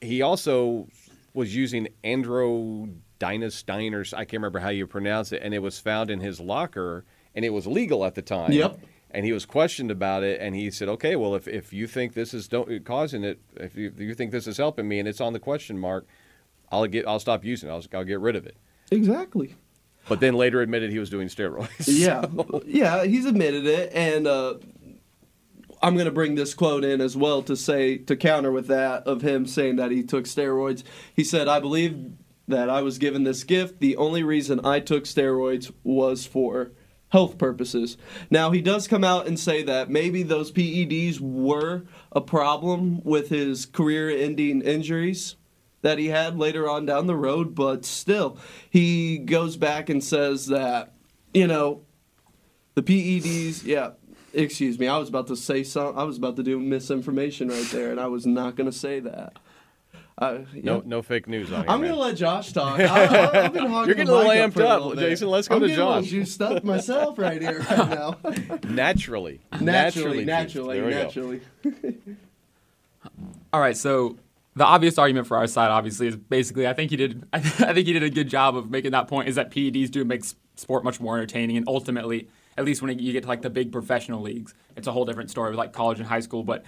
he 0.00 0.22
also 0.22 0.88
was 1.34 1.54
using 1.56 1.88
androdynostine 2.04 3.92
or 3.94 4.04
I 4.16 4.24
can't 4.24 4.34
remember 4.34 4.58
how 4.60 4.68
you 4.70 4.86
pronounce 4.86 5.32
it, 5.32 5.42
and 5.42 5.54
it 5.54 5.60
was 5.60 5.78
found 5.78 6.10
in 6.10 6.20
his 6.20 6.40
locker, 6.40 7.04
and 7.34 7.44
it 7.44 7.50
was 7.50 7.66
legal 7.66 8.04
at 8.04 8.14
the 8.14 8.22
time. 8.22 8.52
Yep. 8.52 8.78
And 9.14 9.26
he 9.26 9.32
was 9.32 9.44
questioned 9.44 9.90
about 9.90 10.22
it, 10.22 10.40
and 10.40 10.54
he 10.54 10.70
said, 10.70 10.88
"Okay, 10.88 11.16
well, 11.16 11.34
if, 11.34 11.46
if 11.46 11.70
you 11.72 11.86
think 11.86 12.14
this 12.14 12.32
is 12.32 12.48
don't, 12.48 12.82
causing 12.84 13.24
it, 13.24 13.40
if 13.56 13.76
you, 13.76 13.92
if 13.94 14.00
you 14.00 14.14
think 14.14 14.30
this 14.32 14.46
is 14.46 14.56
helping 14.56 14.88
me, 14.88 14.98
and 14.98 15.06
it's 15.06 15.20
on 15.20 15.34
the 15.34 15.38
question 15.38 15.78
mark, 15.78 16.06
I'll 16.70 16.86
get 16.86 17.06
I'll 17.06 17.20
stop 17.20 17.44
using 17.44 17.68
it. 17.68 17.72
I'll, 17.72 17.84
I'll 17.98 18.04
get 18.04 18.20
rid 18.20 18.36
of 18.36 18.46
it." 18.46 18.56
Exactly. 18.90 19.54
But 20.08 20.20
then 20.20 20.34
later 20.34 20.62
admitted 20.62 20.90
he 20.90 20.98
was 20.98 21.10
doing 21.10 21.28
steroids. 21.28 21.68
Yeah, 21.86 22.24
yeah, 22.66 23.04
he's 23.04 23.26
admitted 23.26 23.66
it, 23.66 23.92
and 23.94 24.26
uh, 24.26 24.54
I'm 25.82 25.96
gonna 25.96 26.10
bring 26.12 26.36
this 26.36 26.54
quote 26.54 26.84
in 26.84 27.00
as 27.00 27.16
well 27.16 27.42
to 27.42 27.56
say 27.56 27.98
to 27.98 28.16
counter 28.16 28.52
with 28.52 28.68
that 28.68 29.06
of 29.06 29.22
him 29.22 29.46
saying 29.46 29.76
that 29.76 29.90
he 29.90 30.02
took 30.02 30.24
steroids. 30.24 30.84
He 31.14 31.24
said, 31.24 31.48
"I 31.48 31.60
believe 31.60 32.12
that 32.48 32.70
I 32.70 32.82
was 32.82 32.98
given 32.98 33.24
this 33.24 33.44
gift. 33.44 33.80
The 33.80 33.96
only 33.96 34.22
reason 34.22 34.64
I 34.64 34.80
took 34.80 35.04
steroids 35.04 35.72
was 35.82 36.26
for 36.26 36.72
health 37.08 37.36
purposes. 37.36 37.98
Now, 38.30 38.52
he 38.52 38.62
does 38.62 38.88
come 38.88 39.04
out 39.04 39.26
and 39.26 39.38
say 39.38 39.62
that 39.64 39.90
maybe 39.90 40.22
those 40.22 40.50
PEDs 40.50 41.20
were 41.20 41.82
a 42.10 42.22
problem 42.22 43.02
with 43.04 43.28
his 43.28 43.66
career 43.66 44.08
ending 44.08 44.62
injuries 44.62 45.36
that 45.82 45.98
he 45.98 46.06
had 46.06 46.38
later 46.38 46.68
on 46.70 46.86
down 46.86 47.06
the 47.06 47.16
road, 47.16 47.54
but 47.54 47.84
still, 47.84 48.38
he 48.70 49.18
goes 49.18 49.56
back 49.56 49.90
and 49.90 50.02
says 50.02 50.46
that, 50.46 50.94
you 51.34 51.46
know, 51.46 51.82
the 52.74 52.82
PEDs, 52.82 53.64
yeah, 53.64 53.90
excuse 54.34 54.78
me, 54.78 54.88
I 54.88 54.98
was 54.98 55.08
about 55.08 55.26
to 55.28 55.36
say 55.36 55.62
some, 55.64 55.96
I 55.98 56.04
was 56.04 56.16
about 56.18 56.36
to 56.36 56.42
do 56.42 56.58
misinformation 56.58 57.48
right 57.48 57.66
there, 57.70 57.90
and 57.90 58.00
I 58.00 58.06
was 58.06 58.26
not 58.26 58.56
going 58.56 58.70
to 58.70 58.76
say 58.76 59.00
that. 59.00 59.38
Uh, 60.18 60.40
No, 60.54 60.76
yeah. 60.76 60.80
no 60.84 61.02
fake 61.02 61.26
news 61.26 61.50
on 61.50 61.62
here. 61.62 61.70
I'm 61.70 61.80
gonna 61.80 61.96
let 61.96 62.16
Josh 62.16 62.52
talk. 62.52 62.78
I, 62.78 62.84
I, 62.84 63.44
I've 63.46 63.52
been 63.54 63.70
You're 63.72 63.86
getting 63.86 64.06
the 64.06 64.12
a 64.12 64.14
little 64.14 64.30
mic 64.30 64.40
amped 64.40 64.52
for 64.52 64.62
a 64.62 64.66
up. 64.66 64.98
Jason. 64.98 65.28
Let's 65.30 65.48
go 65.48 65.54
I'm 65.56 65.62
to 65.62 65.68
getting 65.68 65.82
a 65.82 65.86
little 65.86 66.02
Josh. 66.02 66.10
juiced 66.10 66.42
up 66.42 66.64
myself 66.64 67.18
right 67.18 67.40
here, 67.40 67.60
right 67.60 67.88
now. 67.88 68.18
naturally, 68.68 69.40
naturally, 69.58 70.18
juiced. 70.18 70.26
naturally, 70.26 70.76
There 70.80 70.86
we 70.86 70.92
go. 70.92 71.02
naturally. 71.02 71.40
All 73.52 73.60
right, 73.60 73.76
so 73.76 74.16
the 74.54 74.64
obvious 74.64 74.98
argument 74.98 75.26
for 75.26 75.36
our 75.36 75.46
side, 75.46 75.70
obviously, 75.70 76.06
is 76.08 76.16
basically 76.16 76.66
I 76.66 76.72
think 76.74 76.90
you 76.90 76.96
did 76.98 77.24
I 77.32 77.40
think 77.40 77.86
you 77.88 77.94
did 77.94 78.02
a 78.02 78.10
good 78.10 78.28
job 78.28 78.56
of 78.56 78.70
making 78.70 78.92
that 78.92 79.08
point. 79.08 79.28
Is 79.28 79.34
that 79.36 79.50
PEDs 79.50 79.90
do 79.90 80.04
make 80.04 80.22
sport 80.56 80.84
much 80.84 81.00
more 81.00 81.16
entertaining, 81.16 81.56
and 81.56 81.66
ultimately, 81.66 82.28
at 82.56 82.64
least 82.64 82.82
when 82.82 82.98
you 82.98 83.12
get 83.12 83.22
to 83.22 83.28
like 83.28 83.42
the 83.42 83.50
big 83.50 83.72
professional 83.72 84.20
leagues, 84.20 84.54
it's 84.76 84.86
a 84.86 84.92
whole 84.92 85.04
different 85.04 85.30
story 85.30 85.50
with 85.50 85.58
like 85.58 85.72
college 85.72 85.98
and 85.98 86.08
high 86.08 86.20
school. 86.20 86.42
But 86.44 86.64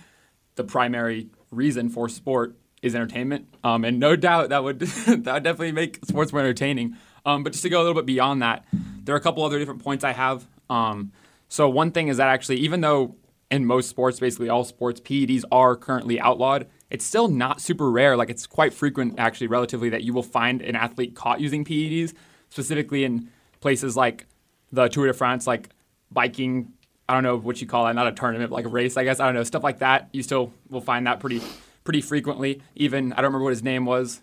the 0.54 0.64
primary 0.64 1.28
reason 1.50 1.88
for 1.88 2.08
sport 2.08 2.56
is 2.82 2.94
entertainment, 2.94 3.48
um, 3.64 3.84
and 3.84 3.98
no 3.98 4.16
doubt 4.16 4.50
that 4.50 4.62
would 4.62 4.78
that 5.06 5.34
would 5.34 5.42
definitely 5.42 5.72
make 5.72 6.04
sports 6.04 6.32
more 6.32 6.40
entertaining. 6.40 6.96
Um, 7.26 7.42
but 7.42 7.52
just 7.52 7.62
to 7.62 7.70
go 7.70 7.78
a 7.78 7.82
little 7.82 7.94
bit 7.94 8.06
beyond 8.06 8.42
that, 8.42 8.64
there 9.02 9.14
are 9.14 9.18
a 9.18 9.22
couple 9.22 9.42
other 9.42 9.58
different 9.58 9.82
points 9.82 10.04
I 10.04 10.12
have. 10.12 10.46
Um, 10.68 11.12
so 11.48 11.68
one 11.68 11.90
thing 11.90 12.08
is 12.08 12.18
that 12.18 12.28
actually, 12.28 12.56
even 12.56 12.80
though 12.80 13.16
in 13.50 13.64
most 13.64 13.88
sports, 13.88 14.18
basically 14.20 14.48
all 14.48 14.64
sports, 14.64 15.00
PEDs 15.00 15.44
are 15.52 15.76
currently 15.76 16.18
outlawed. 16.20 16.66
It's 16.90 17.04
still 17.04 17.28
not 17.28 17.60
super 17.60 17.90
rare. 17.90 18.16
Like 18.16 18.30
it's 18.30 18.46
quite 18.46 18.74
frequent, 18.74 19.14
actually, 19.18 19.46
relatively, 19.46 19.88
that 19.90 20.02
you 20.02 20.12
will 20.12 20.22
find 20.22 20.60
an 20.62 20.76
athlete 20.76 21.14
caught 21.14 21.40
using 21.40 21.64
PEDs, 21.64 22.14
specifically 22.48 23.04
in 23.04 23.28
places 23.60 23.96
like 23.96 24.26
the 24.74 24.88
Tour 24.88 25.06
de 25.06 25.12
France, 25.12 25.46
like 25.46 25.70
biking. 26.10 26.72
I 27.08 27.12
don't 27.14 27.22
know 27.22 27.36
what 27.36 27.60
you 27.60 27.66
call 27.66 27.84
that, 27.84 27.94
not 27.94 28.06
a 28.06 28.12
tournament, 28.12 28.50
but 28.50 28.56
like 28.56 28.64
a 28.64 28.68
race, 28.68 28.96
I 28.96 29.04
guess. 29.04 29.20
I 29.20 29.26
don't 29.26 29.34
know 29.34 29.44
stuff 29.44 29.62
like 29.62 29.80
that. 29.80 30.08
You 30.12 30.22
still 30.22 30.52
will 30.70 30.80
find 30.80 31.06
that 31.06 31.20
pretty, 31.20 31.42
pretty 31.84 32.00
frequently. 32.00 32.62
Even 32.76 33.12
I 33.12 33.16
don't 33.16 33.26
remember 33.26 33.44
what 33.44 33.50
his 33.50 33.62
name 33.62 33.84
was, 33.84 34.22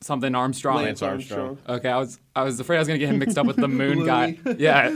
something 0.00 0.34
Armstrong. 0.34 0.76
Lance 0.82 1.02
Armstrong. 1.02 1.58
Okay, 1.68 1.88
I 1.88 1.98
was 1.98 2.18
I 2.34 2.42
was 2.42 2.58
afraid 2.60 2.76
I 2.76 2.78
was 2.80 2.88
gonna 2.88 2.98
get 2.98 3.10
him 3.10 3.18
mixed 3.18 3.36
up 3.36 3.46
with 3.46 3.56
the 3.56 3.68
moon 3.68 3.98
Louis. 4.00 4.06
guy. 4.06 4.38
Yeah. 4.58 4.86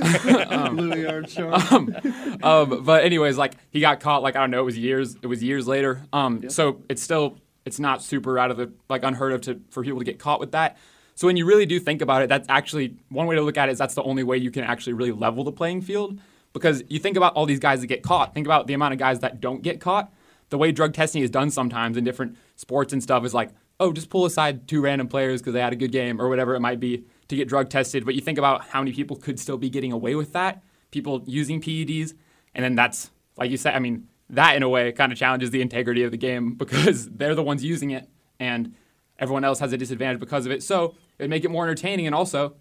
um, 0.49 0.77
Louis 0.77 1.07
Armstrong. 1.07 1.53
um, 1.71 2.39
um, 2.43 2.85
but 2.85 3.05
anyways, 3.05 3.37
like 3.37 3.55
he 3.71 3.81
got 3.81 4.01
caught. 4.01 4.23
Like 4.23 4.37
I 4.37 4.41
don't 4.41 4.51
know, 4.51 4.61
it 4.61 4.65
was 4.65 4.79
years. 4.79 5.17
It 5.23 5.27
was 5.27 5.43
years 5.43 5.67
later. 5.67 6.03
Um, 6.13 6.49
so 6.49 6.83
it's 6.89 7.03
still 7.03 7.37
it's 7.67 7.79
not 7.79 8.03
super 8.03 8.39
out 8.39 8.51
of 8.51 8.57
the 8.57 8.73
like 8.89 9.03
unheard 9.05 9.33
of 9.35 9.43
to 9.43 9.61
for 9.71 9.83
people 9.83 9.99
to 9.99 10.05
get 10.05 10.19
caught 10.19 10.41
with 10.41 10.53
that. 10.53 10.79
So 11.19 11.27
when 11.27 11.37
you 11.37 11.47
really 11.47 11.67
do 11.67 11.81
think 11.81 12.01
about 12.01 12.23
it, 12.23 12.29
that's 12.29 12.49
actually 12.49 12.95
one 13.09 13.27
way 13.27 13.35
to 13.35 13.43
look 13.43 13.57
at 13.57 13.69
it 13.69 13.73
is 13.73 13.79
that's 13.79 13.97
the 13.97 14.05
only 14.05 14.23
way 14.23 14.37
you 14.37 14.53
can 14.53 14.63
actually 14.63 14.93
really 14.93 15.11
level 15.11 15.43
the 15.43 15.51
playing 15.51 15.81
field 15.81 16.21
because 16.53 16.85
you 16.87 17.01
think 17.01 17.17
about 17.17 17.35
all 17.35 17.45
these 17.45 17.59
guys 17.59 17.81
that 17.81 17.89
get 17.89 18.05
caught. 18.05 18.35
Think 18.35 18.47
about 18.47 18.69
the 18.69 18.75
amount 18.75 18.93
of 18.93 19.01
guys 19.01 19.19
that 19.19 19.41
don't 19.41 19.61
get 19.61 19.81
caught. 19.81 20.13
The 20.51 20.59
way 20.59 20.71
drug 20.71 20.95
testing 20.95 21.21
is 21.25 21.29
done 21.29 21.51
sometimes 21.51 21.97
in 21.97 22.05
different 22.05 22.37
sports 22.55 22.93
and 22.93 23.03
stuff 23.03 23.25
is 23.25 23.35
like, 23.35 23.51
oh, 23.81 23.93
just 23.93 24.11
pull 24.11 24.27
aside 24.27 24.69
two 24.69 24.81
random 24.81 25.09
players 25.09 25.41
because 25.41 25.55
they 25.55 25.61
had 25.61 25.73
a 25.73 25.77
good 25.77 25.91
game 25.91 26.21
or 26.21 26.29
whatever 26.29 26.55
it 26.55 26.61
might 26.61 26.79
be 26.79 27.03
to 27.27 27.35
get 27.35 27.49
drug 27.49 27.69
tested. 27.69 28.05
But 28.05 28.15
you 28.15 28.21
think 28.21 28.39
about 28.39 28.69
how 28.69 28.81
many 28.81 28.93
people 28.93 29.17
could 29.17 29.41
still 29.41 29.59
be 29.59 29.69
getting 29.69 29.91
away 29.91 30.15
with 30.15 30.33
that, 30.35 30.63
people 30.93 31.25
using 31.27 31.61
PEDs, 31.61 32.15
and 32.55 32.65
then 32.65 32.77
that's 32.77 33.11
like 33.37 33.51
you 33.51 33.57
said. 33.57 33.75
I 33.75 33.81
mean, 33.81 34.07
that 34.31 34.55
in 34.55 34.63
a 34.63 34.69
way 34.69 34.93
kind 34.93 35.11
of 35.11 35.19
challenges 35.19 35.51
the 35.51 35.63
integrity 35.63 36.05
of 36.05 36.13
the 36.13 36.17
game 36.17 36.55
because 36.57 37.09
they're 37.09 37.35
the 37.35 37.43
ones 37.43 37.65
using 37.65 37.91
it, 37.91 38.09
and 38.39 38.77
everyone 39.19 39.43
else 39.43 39.59
has 39.59 39.73
a 39.73 39.77
disadvantage 39.77 40.21
because 40.21 40.47
of 40.47 40.53
it. 40.53 40.63
So 40.63 40.95
it 41.19 41.25
would 41.25 41.31
make 41.31 41.45
it 41.45 41.51
more 41.51 41.65
entertaining, 41.65 42.07
and 42.07 42.15
also 42.15 42.55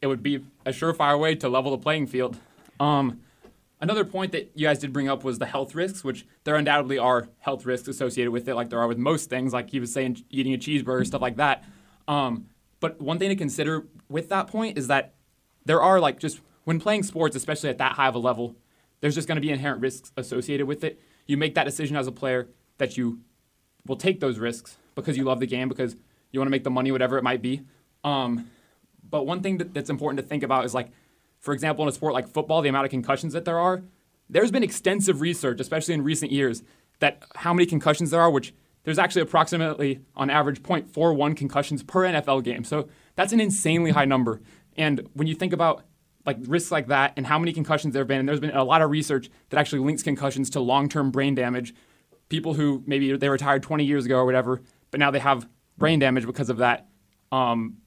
it 0.00 0.06
would 0.06 0.22
be 0.22 0.44
a 0.66 0.70
surefire 0.70 1.18
way 1.18 1.34
to 1.36 1.48
level 1.48 1.70
the 1.70 1.78
playing 1.78 2.06
field. 2.06 2.36
Um, 2.80 3.20
another 3.80 4.04
point 4.04 4.32
that 4.32 4.50
you 4.54 4.66
guys 4.66 4.78
did 4.78 4.92
bring 4.92 5.08
up 5.08 5.24
was 5.24 5.38
the 5.38 5.46
health 5.46 5.74
risks, 5.74 6.02
which 6.04 6.26
there 6.44 6.56
undoubtedly 6.56 6.98
are 6.98 7.28
health 7.38 7.64
risks 7.64 7.88
associated 7.88 8.32
with 8.32 8.48
it, 8.48 8.54
like 8.54 8.70
there 8.70 8.80
are 8.80 8.88
with 8.88 8.98
most 8.98 9.30
things, 9.30 9.52
like 9.52 9.70
he 9.70 9.80
was 9.80 9.92
saying, 9.92 10.24
eating 10.30 10.52
a 10.54 10.58
cheeseburger, 10.58 11.06
stuff 11.06 11.22
like 11.22 11.36
that. 11.36 11.64
Um, 12.08 12.46
but 12.80 13.00
one 13.00 13.18
thing 13.18 13.28
to 13.28 13.36
consider 13.36 13.86
with 14.08 14.28
that 14.30 14.48
point 14.48 14.76
is 14.76 14.88
that 14.88 15.14
there 15.64 15.80
are 15.80 16.00
like 16.00 16.18
just 16.18 16.40
when 16.64 16.80
playing 16.80 17.04
sports, 17.04 17.36
especially 17.36 17.70
at 17.70 17.78
that 17.78 17.92
high 17.92 18.08
of 18.08 18.14
a 18.14 18.18
level, 18.18 18.56
there's 19.00 19.14
just 19.14 19.28
going 19.28 19.36
to 19.36 19.42
be 19.42 19.50
inherent 19.50 19.80
risks 19.80 20.12
associated 20.16 20.66
with 20.66 20.84
it. 20.84 21.00
You 21.26 21.36
make 21.36 21.54
that 21.54 21.64
decision 21.64 21.96
as 21.96 22.06
a 22.06 22.12
player 22.12 22.48
that 22.78 22.96
you 22.96 23.20
will 23.86 23.96
take 23.96 24.20
those 24.20 24.38
risks 24.38 24.76
because 24.94 25.16
you 25.16 25.24
love 25.24 25.40
the 25.40 25.46
game, 25.46 25.68
because 25.68 25.96
you 26.30 26.40
want 26.40 26.46
to 26.46 26.50
make 26.50 26.64
the 26.64 26.70
money, 26.70 26.92
whatever 26.92 27.18
it 27.18 27.22
might 27.22 27.42
be. 27.42 27.62
Um, 28.04 28.50
but 29.08 29.26
one 29.26 29.42
thing 29.42 29.58
that, 29.58 29.74
that's 29.74 29.90
important 29.90 30.20
to 30.20 30.26
think 30.26 30.42
about 30.42 30.64
is 30.64 30.74
like, 30.74 30.88
for 31.40 31.52
example, 31.52 31.84
in 31.84 31.88
a 31.88 31.92
sport 31.92 32.14
like 32.14 32.28
football, 32.28 32.62
the 32.62 32.68
amount 32.68 32.84
of 32.84 32.90
concussions 32.90 33.32
that 33.32 33.44
there 33.44 33.58
are. 33.58 33.82
There's 34.30 34.50
been 34.50 34.62
extensive 34.62 35.20
research, 35.20 35.60
especially 35.60 35.94
in 35.94 36.02
recent 36.02 36.32
years, 36.32 36.62
that 37.00 37.22
how 37.34 37.52
many 37.52 37.66
concussions 37.66 38.10
there 38.10 38.20
are, 38.20 38.30
which 38.30 38.54
there's 38.84 38.98
actually 38.98 39.22
approximately, 39.22 40.00
on 40.16 40.30
average, 40.30 40.62
0.41 40.62 41.36
concussions 41.36 41.82
per 41.82 42.00
NFL 42.02 42.42
game. 42.42 42.64
So 42.64 42.88
that's 43.14 43.32
an 43.32 43.40
insanely 43.40 43.90
high 43.90 44.04
number. 44.04 44.40
And 44.76 45.08
when 45.14 45.26
you 45.26 45.34
think 45.34 45.52
about 45.52 45.84
like 46.24 46.38
risks 46.46 46.70
like 46.70 46.86
that 46.86 47.12
and 47.16 47.26
how 47.26 47.38
many 47.38 47.52
concussions 47.52 47.92
there 47.92 48.00
have 48.00 48.08
been, 48.08 48.20
and 48.20 48.28
there's 48.28 48.40
been 48.40 48.50
a 48.50 48.64
lot 48.64 48.82
of 48.82 48.90
research 48.90 49.28
that 49.50 49.58
actually 49.58 49.80
links 49.80 50.02
concussions 50.02 50.50
to 50.50 50.60
long-term 50.60 51.10
brain 51.10 51.34
damage. 51.34 51.74
People 52.28 52.54
who 52.54 52.82
maybe 52.86 53.16
they 53.16 53.28
retired 53.28 53.62
20 53.62 53.84
years 53.84 54.06
ago 54.06 54.16
or 54.16 54.24
whatever, 54.24 54.62
but 54.90 55.00
now 55.00 55.10
they 55.10 55.18
have 55.18 55.48
brain 55.76 55.98
damage 55.98 56.24
because 56.26 56.48
of 56.48 56.58
that. 56.58 56.88
Um, 57.30 57.78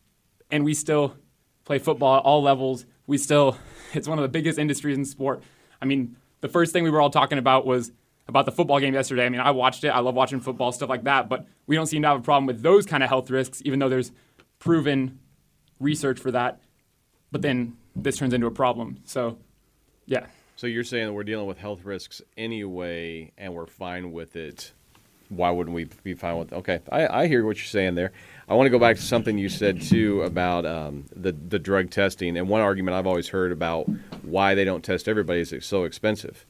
and 0.51 0.63
we 0.63 0.73
still 0.73 1.15
play 1.63 1.79
football 1.79 2.17
at 2.17 2.23
all 2.23 2.41
levels. 2.41 2.85
We 3.07 3.17
still, 3.17 3.57
it's 3.93 4.07
one 4.07 4.17
of 4.17 4.23
the 4.23 4.29
biggest 4.29 4.59
industries 4.59 4.97
in 4.97 5.05
sport. 5.05 5.43
I 5.81 5.85
mean, 5.85 6.15
the 6.41 6.47
first 6.47 6.73
thing 6.73 6.83
we 6.83 6.89
were 6.89 7.01
all 7.01 7.09
talking 7.09 7.37
about 7.37 7.65
was 7.65 7.91
about 8.27 8.45
the 8.45 8.51
football 8.51 8.79
game 8.79 8.93
yesterday. 8.93 9.25
I 9.25 9.29
mean, 9.29 9.41
I 9.41 9.51
watched 9.51 9.83
it. 9.83 9.89
I 9.89 9.99
love 9.99 10.15
watching 10.15 10.39
football, 10.39 10.71
stuff 10.71 10.89
like 10.89 11.03
that. 11.03 11.29
But 11.29 11.45
we 11.67 11.75
don't 11.75 11.87
seem 11.87 12.01
to 12.01 12.07
have 12.07 12.19
a 12.19 12.23
problem 12.23 12.45
with 12.45 12.61
those 12.61 12.85
kind 12.85 13.03
of 13.03 13.09
health 13.09 13.29
risks, 13.29 13.61
even 13.65 13.79
though 13.79 13.89
there's 13.89 14.11
proven 14.59 15.19
research 15.79 16.19
for 16.19 16.31
that. 16.31 16.61
But 17.31 17.41
then 17.41 17.77
this 17.95 18.17
turns 18.17 18.33
into 18.33 18.47
a 18.47 18.51
problem. 18.51 19.01
So, 19.05 19.37
yeah. 20.05 20.25
So 20.55 20.67
you're 20.67 20.83
saying 20.83 21.07
that 21.07 21.13
we're 21.13 21.23
dealing 21.23 21.47
with 21.47 21.57
health 21.57 21.83
risks 21.83 22.21
anyway, 22.37 23.31
and 23.37 23.53
we're 23.53 23.67
fine 23.67 24.11
with 24.11 24.35
it. 24.35 24.71
Why 25.35 25.51
wouldn't 25.51 25.75
we 25.75 25.85
be 26.03 26.13
fine 26.13 26.37
with? 26.37 26.53
Okay, 26.53 26.79
I, 26.91 27.23
I 27.23 27.27
hear 27.27 27.45
what 27.45 27.57
you're 27.57 27.65
saying 27.65 27.95
there. 27.95 28.11
I 28.47 28.53
want 28.53 28.67
to 28.67 28.71
go 28.71 28.79
back 28.79 28.95
to 28.97 29.01
something 29.01 29.37
you 29.37 29.49
said 29.49 29.81
too 29.81 30.21
about 30.21 30.65
um, 30.65 31.05
the 31.15 31.31
the 31.31 31.59
drug 31.59 31.89
testing, 31.89 32.37
and 32.37 32.47
one 32.47 32.61
argument 32.61 32.95
I've 32.95 33.07
always 33.07 33.29
heard 33.29 33.51
about 33.51 33.87
why 34.23 34.55
they 34.55 34.65
don't 34.65 34.83
test 34.83 35.07
everybody 35.07 35.41
is 35.41 35.51
it's 35.51 35.65
so 35.67 35.83
expensive. 35.83 36.45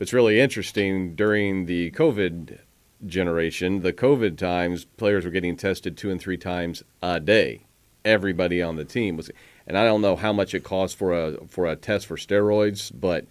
It's 0.00 0.12
really 0.12 0.40
interesting 0.40 1.14
during 1.14 1.66
the 1.66 1.90
COVID 1.92 2.58
generation, 3.06 3.82
the 3.82 3.92
COVID 3.92 4.36
times, 4.36 4.84
players 4.84 5.24
were 5.24 5.30
getting 5.30 5.56
tested 5.56 5.96
two 5.96 6.10
and 6.10 6.20
three 6.20 6.36
times 6.36 6.82
a 7.02 7.20
day. 7.20 7.66
Everybody 8.04 8.60
on 8.60 8.76
the 8.76 8.84
team 8.84 9.16
was, 9.16 9.30
and 9.66 9.78
I 9.78 9.84
don't 9.84 10.02
know 10.02 10.16
how 10.16 10.32
much 10.32 10.54
it 10.54 10.64
costs 10.64 10.96
for 10.96 11.12
a 11.12 11.46
for 11.46 11.66
a 11.66 11.76
test 11.76 12.06
for 12.06 12.16
steroids, 12.16 12.90
but 12.94 13.26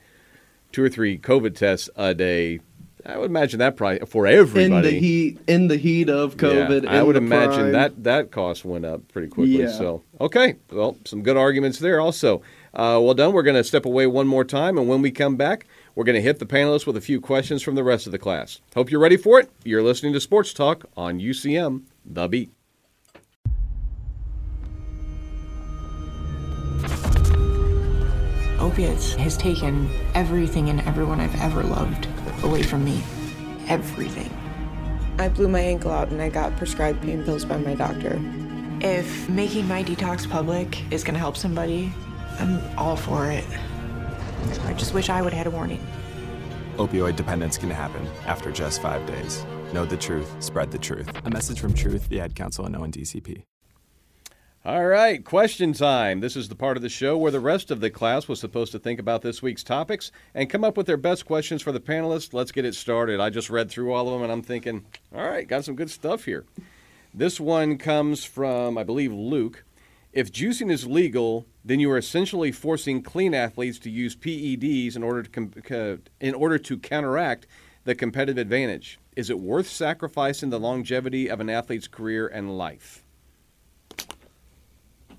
two 0.71 0.83
or 0.83 0.89
three 0.89 1.17
COVID 1.17 1.55
tests 1.55 1.89
a 1.95 2.13
day. 2.13 2.59
I 3.05 3.17
would 3.17 3.29
imagine 3.29 3.59
that 3.59 3.75
probably 3.75 3.99
for 4.05 4.25
everybody. 4.25 4.65
In 4.65 4.81
the 4.81 4.99
heat, 4.99 5.39
in 5.47 5.67
the 5.67 5.75
heat 5.77 6.09
of 6.09 6.37
COVID, 6.37 6.83
Yeah, 6.83 6.99
I 6.99 7.03
would 7.03 7.17
imagine 7.17 7.59
prime. 7.59 7.71
that 7.73 8.03
that 8.03 8.31
cost 8.31 8.63
went 8.63 8.85
up 8.85 9.07
pretty 9.09 9.27
quickly. 9.27 9.61
Yeah. 9.61 9.71
So 9.71 10.03
okay, 10.21 10.55
well, 10.71 10.95
some 11.03 11.21
good 11.21 11.35
arguments 11.35 11.79
there. 11.79 11.99
Also, 11.99 12.37
uh, 12.73 12.99
well 13.03 13.13
done. 13.13 13.33
We're 13.33 13.43
going 13.43 13.57
to 13.57 13.63
step 13.63 13.85
away 13.85 14.07
one 14.07 14.27
more 14.27 14.45
time, 14.45 14.77
and 14.77 14.87
when 14.87 15.01
we 15.01 15.11
come 15.11 15.35
back, 15.35 15.65
we're 15.95 16.05
going 16.05 16.15
to 16.15 16.21
hit 16.21 16.39
the 16.39 16.45
panelists 16.45 16.87
with 16.87 16.95
a 16.95 17.01
few 17.01 17.19
questions 17.19 17.61
from 17.61 17.75
the 17.75 17.83
rest 17.83 18.05
of 18.05 18.13
the 18.13 18.19
class. 18.19 18.61
Hope 18.73 18.89
you're 18.89 19.01
ready 19.01 19.17
for 19.17 19.39
it. 19.39 19.49
You're 19.65 19.83
listening 19.83 20.13
to 20.13 20.21
Sports 20.21 20.53
Talk 20.53 20.85
on 20.95 21.19
UCM, 21.19 21.83
the 22.05 22.27
Beat. 22.29 22.51
Opiates 28.59 29.13
has 29.15 29.35
taken 29.37 29.89
everything 30.15 30.69
and 30.69 30.79
everyone 30.81 31.19
I've 31.19 31.39
ever 31.41 31.63
loved 31.63 32.07
away 32.43 32.63
from 32.63 32.85
me. 32.85 33.03
Everything. 33.67 34.29
I 35.17 35.29
blew 35.29 35.47
my 35.47 35.61
ankle 35.61 35.91
out 35.91 36.09
and 36.09 36.21
I 36.21 36.29
got 36.29 36.55
prescribed 36.57 37.01
pain 37.01 37.23
pills 37.23 37.45
by 37.45 37.57
my 37.57 37.75
doctor. 37.75 38.19
If 38.81 39.29
making 39.29 39.67
my 39.67 39.83
detox 39.83 40.29
public 40.29 40.91
is 40.91 41.03
gonna 41.03 41.19
help 41.19 41.37
somebody, 41.37 41.93
I'm 42.39 42.61
all 42.77 42.95
for 42.95 43.29
it. 43.29 43.45
I 44.65 44.73
just 44.73 44.93
wish 44.93 45.09
I 45.09 45.21
would 45.21 45.33
have 45.33 45.45
had 45.45 45.47
a 45.47 45.55
warning. 45.55 45.85
Opioid 46.77 47.15
dependence 47.15 47.57
can 47.57 47.69
happen 47.69 48.05
after 48.25 48.51
just 48.51 48.81
five 48.81 49.05
days. 49.05 49.45
Know 49.73 49.85
the 49.85 49.97
truth, 49.97 50.35
spread 50.43 50.71
the 50.71 50.79
truth. 50.79 51.09
A 51.25 51.29
message 51.29 51.59
from 51.59 51.73
Truth, 51.73 52.09
the 52.09 52.19
Ad 52.19 52.35
Council, 52.35 52.65
and 52.65 52.75
ONDCP. 52.75 53.43
All 54.65 54.85
right, 54.85 55.25
question 55.25 55.73
time. 55.73 56.21
This 56.21 56.37
is 56.37 56.47
the 56.47 56.55
part 56.55 56.77
of 56.77 56.83
the 56.83 56.87
show 56.87 57.17
where 57.17 57.33
the 57.33 57.41
rest 57.41 57.69
of 57.69 57.81
the 57.81 57.89
class 57.89 58.29
was 58.29 58.39
supposed 58.39 58.71
to 58.71 58.79
think 58.79 58.97
about 58.97 59.21
this 59.21 59.41
week's 59.41 59.61
topics 59.61 60.09
and 60.33 60.49
come 60.49 60.63
up 60.63 60.77
with 60.77 60.85
their 60.85 60.95
best 60.95 61.25
questions 61.25 61.61
for 61.61 61.73
the 61.73 61.81
panelists. 61.81 62.33
Let's 62.33 62.53
get 62.53 62.63
it 62.63 62.73
started. 62.73 63.19
I 63.19 63.29
just 63.29 63.49
read 63.49 63.69
through 63.69 63.91
all 63.91 64.07
of 64.07 64.13
them 64.13 64.23
and 64.23 64.31
I'm 64.31 64.41
thinking, 64.41 64.85
all 65.13 65.27
right, 65.27 65.45
got 65.45 65.65
some 65.65 65.75
good 65.75 65.89
stuff 65.89 66.23
here. 66.23 66.45
This 67.13 67.41
one 67.41 67.77
comes 67.77 68.23
from, 68.23 68.77
I 68.77 68.83
believe, 68.83 69.11
Luke. 69.11 69.65
If 70.13 70.31
juicing 70.31 70.71
is 70.71 70.87
legal, 70.87 71.45
then 71.65 71.81
you 71.81 71.91
are 71.91 71.97
essentially 71.97 72.53
forcing 72.53 73.01
clean 73.01 73.33
athletes 73.33 73.79
to 73.79 73.89
use 73.89 74.15
PEDs 74.15 74.95
in 74.95 75.03
order 75.03 75.23
to 75.23 75.29
com- 75.29 76.01
in 76.21 76.33
order 76.33 76.57
to 76.57 76.77
counteract 76.77 77.47
the 77.83 77.95
competitive 77.95 78.37
advantage. 78.37 78.97
Is 79.17 79.29
it 79.29 79.39
worth 79.39 79.67
sacrificing 79.67 80.51
the 80.51 80.59
longevity 80.59 81.29
of 81.29 81.41
an 81.41 81.49
athlete's 81.49 81.89
career 81.89 82.29
and 82.29 82.57
life? 82.57 83.02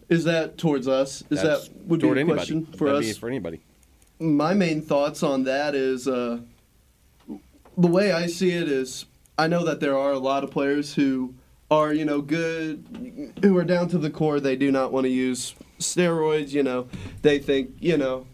Is 0.08 0.24
that 0.24 0.58
towards 0.58 0.86
us? 0.88 1.22
Is 1.30 1.42
That's 1.42 1.68
that 1.68 1.86
would 1.86 2.00
be 2.00 2.08
a 2.08 2.10
anybody. 2.12 2.36
question 2.36 2.66
for 2.66 2.92
That'd 2.92 3.10
us? 3.10 3.16
for 3.16 3.28
anybody. 3.28 3.60
my 4.20 4.54
main 4.54 4.82
thoughts 4.82 5.22
on 5.22 5.44
that 5.44 5.74
is 5.74 6.06
uh, 6.06 6.40
the 7.76 7.86
way 7.88 8.12
I 8.12 8.26
see 8.26 8.50
it 8.50 8.68
is 8.68 9.06
I 9.38 9.46
know 9.48 9.64
that 9.64 9.80
there 9.80 9.96
are 9.98 10.12
a 10.12 10.18
lot 10.18 10.44
of 10.44 10.50
players 10.50 10.94
who 10.94 11.34
are 11.70 11.92
you 11.92 12.04
know 12.04 12.20
good 12.20 13.32
who 13.42 13.56
are 13.56 13.64
down 13.64 13.88
to 13.88 13.98
the 13.98 14.10
core 14.10 14.38
they 14.40 14.54
do 14.56 14.70
not 14.70 14.92
want 14.92 15.04
to 15.04 15.10
use 15.10 15.54
steroids 15.80 16.50
you 16.52 16.62
know 16.62 16.86
they 17.22 17.38
think 17.38 17.70
you 17.80 17.96
know 17.96 18.26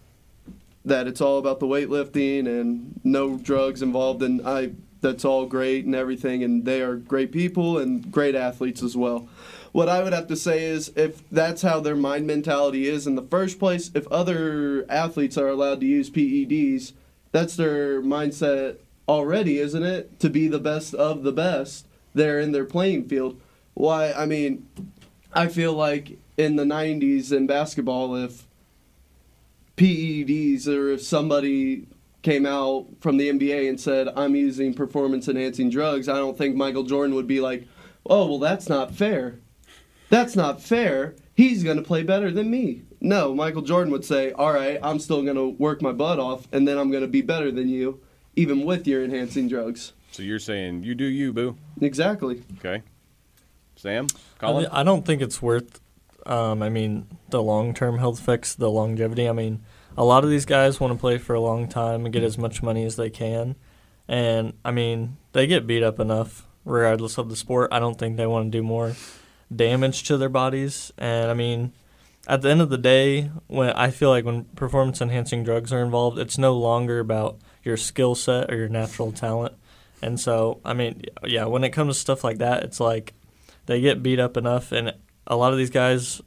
that 0.85 1.07
it's 1.07 1.21
all 1.21 1.39
about 1.39 1.61
the 1.61 1.67
weightlifting 1.67 2.47
and 2.47 3.01
no 3.05 3.37
drugs 3.37 3.81
involved 3.83 4.23
and 4.23 4.47
I 4.47 4.73
that's 5.01 5.25
all 5.25 5.47
great 5.47 5.85
and 5.85 5.95
everything 5.95 6.43
and 6.43 6.65
they 6.65 6.81
are 6.81 6.97
great 6.97 7.33
people 7.33 7.79
and 7.79 8.11
great 8.11 8.35
athletes 8.35 8.83
as 8.83 8.97
well 8.97 9.29
what 9.73 9.89
I 9.89 10.03
would 10.03 10.13
have 10.13 10.27
to 10.29 10.37
say 10.37 10.65
is 10.65 10.93
if 10.97 11.29
that's 11.31 11.63
how 11.63 11.81
their 11.81 11.97
mind 11.97 12.27
mentality 12.27 12.89
is 12.89 13.07
in 13.07 13.15
the 13.15 13.23
first 13.23 13.59
place, 13.59 13.91
if 13.95 14.07
other 14.09 14.85
athletes 14.89 15.39
are 15.39 15.49
allowed 15.49 15.81
to 15.81 15.87
use 15.87 16.11
PEDs, 16.11 16.93
that's 17.33 17.57
their 17.57 18.03
mindset 18.03 18.79
already, 19.09 19.59
isn't 19.59 19.83
it? 19.83 20.19
To 20.21 20.31
be 20.31 20.49
the 20.49 20.59
best 20.59 20.95
of 20.95 21.23
the 21.23 21.33
best 21.33 21.87
there 22.15 22.41
in 22.41 22.53
their 22.53 22.65
playing 22.65 23.09
field. 23.09 23.41
Why, 23.75 24.13
I 24.13 24.27
mean, 24.27 24.69
I 25.33 25.47
feel 25.47 25.73
like 25.73 26.19
in 26.37 26.57
the 26.57 26.65
90s 26.65 27.33
in 27.33 27.47
basketball, 27.47 28.17
if 28.17 28.47
PEDs 29.77 30.67
or 30.67 30.91
if 30.91 31.03
somebody 31.03 31.87
came 32.23 32.47
out 32.47 32.87
from 33.01 33.17
the 33.17 33.31
NBA 33.31 33.69
and 33.69 33.81
said, 33.81 34.09
I'm 34.17 34.35
using 34.37 34.75
performance 34.75 35.29
enhancing 35.29 35.71
drugs, 35.71 36.09
I 36.09 36.17
don't 36.17 36.37
think 36.37 36.57
Michael 36.57 36.83
Jordan 36.83 37.15
would 37.15 37.27
be 37.27 37.41
like, 37.41 37.67
oh, 38.07 38.27
well, 38.27 38.39
that's 38.39 38.69
not 38.69 38.95
fair. 38.95 39.39
That's 40.09 40.37
not 40.37 40.61
fair. 40.61 41.15
He's 41.35 41.63
going 41.63 41.77
to 41.77 41.83
play 41.83 42.03
better 42.03 42.31
than 42.31 42.51
me. 42.51 42.83
No, 43.01 43.35
Michael 43.35 43.63
Jordan 43.63 43.93
would 43.93 44.05
say, 44.05 44.33
all 44.33 44.53
right, 44.53 44.79
I'm 44.83 44.99
still 44.99 45.23
going 45.23 45.37
to 45.37 45.49
work 45.49 45.81
my 45.81 45.93
butt 45.93 46.19
off, 46.19 46.47
and 46.53 46.69
then 46.69 46.77
I'm 46.77 46.91
going 46.91 47.03
to 47.03 47.09
be 47.09 47.23
better 47.23 47.51
than 47.51 47.69
you, 47.69 48.01
even 48.37 48.65
with 48.65 48.87
your 48.87 49.03
enhancing 49.03 49.49
drugs. 49.49 49.95
So 50.11 50.23
you're 50.23 50.39
saying 50.39 50.83
you 50.83 50.95
do 50.95 51.05
you, 51.05 51.33
boo. 51.33 51.57
Exactly. 51.81 52.43
Okay. 52.59 52.83
Sam, 53.77 54.07
I, 54.13 54.41
Colin. 54.41 54.63
mean, 54.65 54.73
I 54.73 54.83
don't 54.83 55.07
think 55.07 55.23
it's 55.23 55.41
worth. 55.41 55.81
Um, 56.27 56.63
I 56.63 56.69
mean, 56.69 57.07
the 57.31 57.43
long-term 57.43 57.97
health 57.99 58.21
effects, 58.21 58.55
the 58.55 58.69
longevity. 58.69 59.27
I 59.27 59.33
mean, 59.33 59.63
a 59.97 60.05
lot 60.05 60.25
of 60.25 60.31
these 60.31 60.45
guys 60.45 60.81
want 60.81 60.93
to 60.93 60.99
play 60.99 61.19
for 61.19 61.35
a 61.35 61.41
long 61.41 61.69
time 61.69 62.05
and 62.05 62.13
get 62.13 62.23
as 62.23 62.39
much 62.39 62.63
money 62.63 62.85
as 62.85 62.97
they 62.97 63.11
can, 63.11 63.57
and 64.09 64.55
I 64.65 64.71
mean, 64.71 65.17
they 65.33 65.47
get 65.47 65.67
beat 65.67 65.83
up 65.83 66.01
enough 66.01 66.47
regardless 66.65 67.19
of 67.19 67.29
the 67.29 67.37
sport. 67.37 67.73
I 67.73 67.79
don't 67.79 67.99
think 67.99 68.17
they 68.17 68.27
want 68.27 68.51
to 68.51 68.59
do 68.59 68.63
more 68.63 68.95
damage 69.55 70.05
to 70.05 70.17
their 70.17 70.29
bodies. 70.29 70.93
And 70.99 71.31
I 71.31 71.35
mean, 71.35 71.73
at 72.27 72.43
the 72.43 72.51
end 72.51 72.61
of 72.61 72.71
the 72.71 72.79
day, 72.79 73.31
when 73.47 73.71
I 73.71 73.91
feel 73.91 74.11
like 74.11 74.25
when 74.25 74.45
performance 74.45 75.01
enhancing 75.01 75.43
drugs 75.43 75.73
are 75.73 75.83
involved, 75.83 76.19
it's 76.19 76.39
no 76.39 76.57
longer 76.57 76.99
about 76.99 77.39
your 77.63 77.77
skill 77.77 78.15
set 78.15 78.51
or 78.51 78.57
your 78.57 78.69
natural 78.69 79.13
talent. 79.13 79.55
And 80.03 80.19
so, 80.19 80.61
I 80.65 80.73
mean, 80.75 81.03
yeah, 81.27 81.45
when 81.45 81.65
it 81.65 81.71
comes 81.71 81.97
to 81.97 82.01
stuff 82.01 82.25
like 82.25 82.39
that, 82.39 82.63
it's 82.63 82.81
like 82.81 83.15
they 83.67 83.81
get 83.81 84.03
beat 84.03 84.19
up 84.19 84.37
enough, 84.37 84.73
and 84.73 84.95
a 85.27 85.37
lot 85.37 85.53
of 85.53 85.59
these 85.59 85.71
guys, 85.71 86.23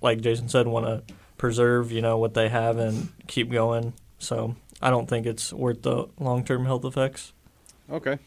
like 0.00 0.20
Jason 0.20 0.48
said, 0.48 0.66
want 0.66 0.86
to 0.86 1.14
preserve, 1.38 1.90
you 1.90 2.02
know, 2.02 2.18
what 2.18 2.34
they 2.34 2.48
have 2.48 2.76
and 2.78 3.08
keep 3.26 3.50
going. 3.50 3.94
So 4.18 4.56
I 4.82 4.90
don't 4.90 5.08
think 5.08 5.26
it's 5.26 5.52
worth 5.52 5.82
the 5.82 6.08
long 6.18 6.44
term 6.44 6.66
health 6.66 6.84
effects. 6.84 7.32
Okay. 7.90 8.18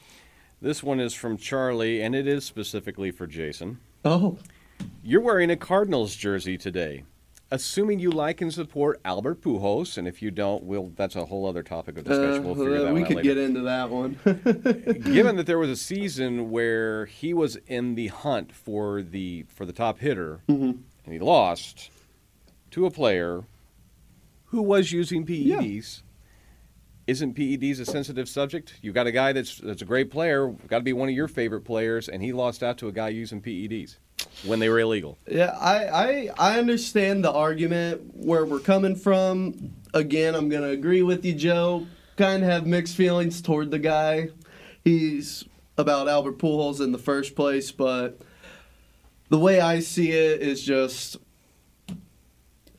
This 0.61 0.81
one 0.83 0.99
is 0.99 1.13
from 1.13 1.37
Charlie, 1.37 2.01
and 2.01 2.15
it 2.15 2.27
is 2.27 2.45
specifically 2.45 3.11
for 3.11 3.27
Jason. 3.27 3.79
Oh. 4.05 4.37
You're 5.03 5.21
wearing 5.21 5.51
a 5.51 5.57
Cardinals 5.57 6.15
jersey 6.15 6.57
today. 6.57 7.03
Assuming 7.53 7.99
you 7.99 8.11
like 8.11 8.39
and 8.39 8.53
support 8.53 9.01
Albert 9.03 9.41
Pujols, 9.41 9.97
and 9.97 10.07
if 10.07 10.21
you 10.21 10.31
don't, 10.31 10.63
we'll, 10.63 10.93
that's 10.95 11.17
a 11.17 11.25
whole 11.25 11.45
other 11.45 11.61
topic 11.63 11.97
of 11.97 12.05
discussion. 12.05 12.45
we'll 12.45 12.55
figure 12.55 12.77
Uh, 12.77 12.83
that 12.83 12.93
we 12.93 13.01
one 13.01 13.01
out 13.01 13.07
could 13.09 13.17
later. 13.17 13.27
get 13.27 13.37
into 13.37 13.61
that 13.61 13.89
one. 13.89 14.17
Given 15.13 15.35
that 15.35 15.45
there 15.47 15.59
was 15.59 15.69
a 15.69 15.75
season 15.75 16.49
where 16.49 17.07
he 17.07 17.33
was 17.33 17.57
in 17.67 17.95
the 17.95 18.07
hunt 18.07 18.53
for 18.53 19.01
the 19.01 19.43
for 19.49 19.65
the 19.65 19.73
top 19.73 19.99
hitter, 19.99 20.39
Mhm. 20.47 20.77
and 21.05 21.13
he 21.13 21.19
lost 21.19 21.89
to 22.71 22.85
a 22.85 22.91
player 22.91 23.43
who 24.45 24.61
was 24.61 24.91
using 24.91 25.25
PEDs. 25.25 26.01
Isn't 27.07 27.35
PEDs 27.35 27.79
a 27.79 27.85
sensitive 27.85 28.29
subject? 28.29 28.75
You've 28.81 28.93
got 28.93 29.07
a 29.07 29.11
guy 29.11 29.33
that's 29.33 29.57
that's 29.57 29.81
a 29.81 29.85
great 29.85 30.11
player, 30.11 30.47
got 30.67 30.77
to 30.77 30.83
be 30.83 30.93
one 30.93 31.09
of 31.09 31.15
your 31.15 31.27
favorite 31.27 31.61
players, 31.61 32.07
and 32.07 32.21
he 32.21 32.31
lost 32.31 32.63
out 32.63 32.77
to 32.79 32.87
a 32.87 32.91
guy 32.91 33.09
using 33.09 33.41
PEDs 33.41 33.97
when 34.45 34.59
they 34.59 34.69
were 34.69 34.79
illegal. 34.79 35.17
Yeah, 35.27 35.57
I, 35.59 35.87
I 35.87 36.29
I 36.37 36.59
understand 36.59 37.23
the 37.23 37.31
argument 37.31 38.15
where 38.15 38.45
we're 38.45 38.59
coming 38.59 38.95
from. 38.95 39.73
Again, 39.93 40.35
I'm 40.35 40.47
gonna 40.47 40.69
agree 40.69 41.01
with 41.01 41.25
you, 41.25 41.33
Joe. 41.33 41.87
Kind 42.17 42.43
of 42.43 42.49
have 42.49 42.67
mixed 42.67 42.95
feelings 42.95 43.41
toward 43.41 43.71
the 43.71 43.79
guy. 43.79 44.29
He's 44.83 45.43
about 45.77 46.07
Albert 46.07 46.37
Pujols 46.37 46.81
in 46.81 46.91
the 46.91 46.97
first 46.97 47.35
place, 47.35 47.71
but 47.71 48.19
the 49.29 49.39
way 49.39 49.59
I 49.59 49.79
see 49.79 50.11
it 50.11 50.41
is 50.41 50.61
just, 50.63 51.17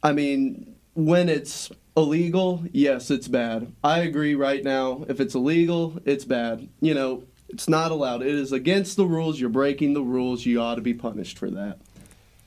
I 0.02 0.12
mean, 0.12 0.74
when 0.94 1.28
it's 1.28 1.70
illegal, 1.96 2.64
yes, 2.72 3.10
it's 3.10 3.28
bad. 3.28 3.72
I 3.84 4.00
agree 4.00 4.34
right 4.34 4.62
now. 4.64 5.04
If 5.08 5.20
it's 5.20 5.34
illegal, 5.34 6.00
it's 6.04 6.24
bad. 6.24 6.68
You 6.80 6.94
know, 6.94 7.24
it's 7.48 7.68
not 7.68 7.90
allowed. 7.92 8.22
It 8.22 8.34
is 8.34 8.52
against 8.52 8.96
the 8.96 9.04
rules. 9.06 9.38
You're 9.38 9.50
breaking 9.50 9.94
the 9.94 10.02
rules. 10.02 10.44
You 10.46 10.60
ought 10.60 10.76
to 10.76 10.80
be 10.80 10.94
punished 10.94 11.38
for 11.38 11.50
that. 11.50 11.78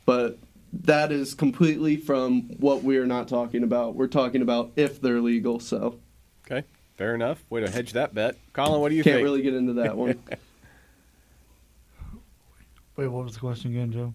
But 0.06 0.38
that 0.74 1.12
is 1.12 1.34
completely 1.34 1.96
from 1.96 2.44
what 2.60 2.84
we're 2.84 3.06
not 3.06 3.28
talking 3.28 3.64
about. 3.64 3.96
We're 3.96 4.08
talking 4.08 4.42
about 4.42 4.72
if 4.76 5.00
they're 5.02 5.22
legal. 5.22 5.60
So 5.60 6.00
Okay, 6.46 6.64
fair 6.96 7.16
enough. 7.16 7.44
Way 7.50 7.62
to 7.62 7.70
hedge 7.70 7.94
that 7.94 8.14
bet, 8.14 8.36
Colin. 8.54 8.82
What 8.82 8.90
do 8.90 8.96
you 8.96 9.04
can't 9.04 9.16
think? 9.16 9.24
really 9.24 9.42
get 9.42 9.54
into 9.54 9.74
that 9.74 9.96
one. 9.98 10.22
Wait, 12.98 13.08
what 13.08 13.26
was 13.26 13.34
the 13.34 13.40
question 13.40 13.72
again, 13.72 13.92
Joe? 13.92 14.14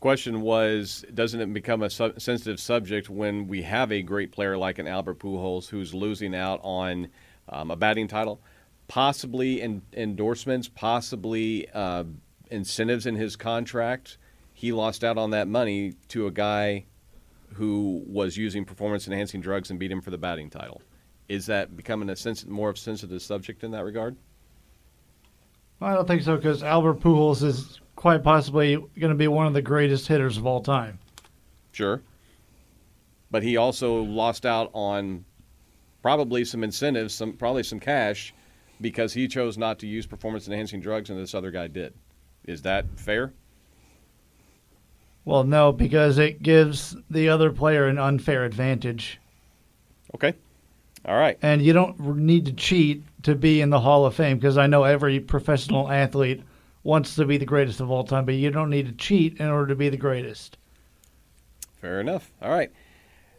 Question 0.00 0.40
was 0.40 1.04
doesn't 1.14 1.40
it 1.40 1.52
become 1.52 1.82
a 1.82 1.90
sensitive 1.90 2.60
subject 2.60 3.10
when 3.10 3.48
we 3.48 3.62
have 3.62 3.90
a 3.92 4.02
great 4.02 4.32
player 4.32 4.56
like 4.56 4.78
an 4.78 4.86
Albert 4.86 5.18
Pujols 5.18 5.68
who's 5.68 5.94
losing 5.94 6.34
out 6.34 6.60
on 6.62 7.08
um, 7.48 7.70
a 7.70 7.76
batting 7.76 8.08
title, 8.08 8.40
possibly 8.86 9.60
in, 9.60 9.82
endorsements, 9.92 10.68
possibly 10.68 11.68
uh, 11.70 12.04
incentives 12.50 13.06
in 13.06 13.16
his 13.16 13.36
contract? 13.36 14.18
He 14.54 14.72
lost 14.72 15.04
out 15.04 15.18
on 15.18 15.30
that 15.30 15.48
money 15.48 15.94
to 16.08 16.26
a 16.26 16.30
guy 16.30 16.84
who 17.54 18.02
was 18.06 18.36
using 18.36 18.64
performance 18.64 19.06
enhancing 19.06 19.40
drugs 19.40 19.70
and 19.70 19.78
beat 19.78 19.90
him 19.90 20.00
for 20.00 20.10
the 20.10 20.18
batting 20.18 20.50
title. 20.50 20.82
Is 21.28 21.46
that 21.46 21.76
becoming 21.76 22.08
a 22.10 22.16
sens- 22.16 22.46
more 22.46 22.70
of 22.70 22.76
a 22.76 22.78
sensitive 22.78 23.22
subject 23.22 23.64
in 23.64 23.70
that 23.72 23.84
regard? 23.84 24.16
I 25.80 25.94
don't 25.94 26.08
think 26.08 26.22
so 26.22 26.36
because 26.36 26.62
Albert 26.62 27.00
Pujols 27.00 27.42
is 27.42 27.80
quite 27.98 28.22
possibly 28.22 28.76
going 28.76 29.10
to 29.10 29.16
be 29.16 29.26
one 29.26 29.48
of 29.48 29.54
the 29.54 29.60
greatest 29.60 30.06
hitters 30.06 30.36
of 30.36 30.46
all 30.46 30.60
time. 30.60 31.00
Sure. 31.72 32.00
But 33.28 33.42
he 33.42 33.56
also 33.56 34.02
lost 34.02 34.46
out 34.46 34.70
on 34.72 35.24
probably 36.00 36.44
some 36.44 36.62
incentives, 36.62 37.12
some 37.12 37.32
probably 37.32 37.64
some 37.64 37.80
cash, 37.80 38.32
because 38.80 39.12
he 39.12 39.26
chose 39.26 39.58
not 39.58 39.80
to 39.80 39.88
use 39.88 40.06
performance 40.06 40.46
enhancing 40.46 40.80
drugs 40.80 41.10
and 41.10 41.18
this 41.18 41.34
other 41.34 41.50
guy 41.50 41.66
did. 41.66 41.92
Is 42.44 42.62
that 42.62 42.86
fair? 42.94 43.32
Well, 45.24 45.42
no, 45.42 45.72
because 45.72 46.18
it 46.18 46.40
gives 46.40 46.96
the 47.10 47.28
other 47.28 47.50
player 47.50 47.88
an 47.88 47.98
unfair 47.98 48.44
advantage. 48.44 49.18
Okay. 50.14 50.34
All 51.04 51.18
right. 51.18 51.36
And 51.42 51.62
you 51.62 51.72
don't 51.72 51.98
need 51.98 52.46
to 52.46 52.52
cheat 52.52 53.02
to 53.24 53.34
be 53.34 53.60
in 53.60 53.70
the 53.70 53.80
Hall 53.80 54.06
of 54.06 54.14
Fame 54.14 54.38
because 54.38 54.56
I 54.56 54.68
know 54.68 54.84
every 54.84 55.18
professional 55.18 55.90
athlete 55.90 56.44
wants 56.88 57.16
to 57.16 57.26
be 57.26 57.36
the 57.36 57.44
greatest 57.44 57.80
of 57.80 57.90
all 57.90 58.02
time, 58.02 58.24
but 58.24 58.34
you 58.34 58.50
don't 58.50 58.70
need 58.70 58.86
to 58.86 58.92
cheat 58.92 59.38
in 59.38 59.46
order 59.46 59.66
to 59.66 59.74
be 59.74 59.90
the 59.90 59.96
greatest. 59.98 60.56
Fair 61.82 62.00
enough. 62.00 62.32
All 62.40 62.50
right. 62.50 62.72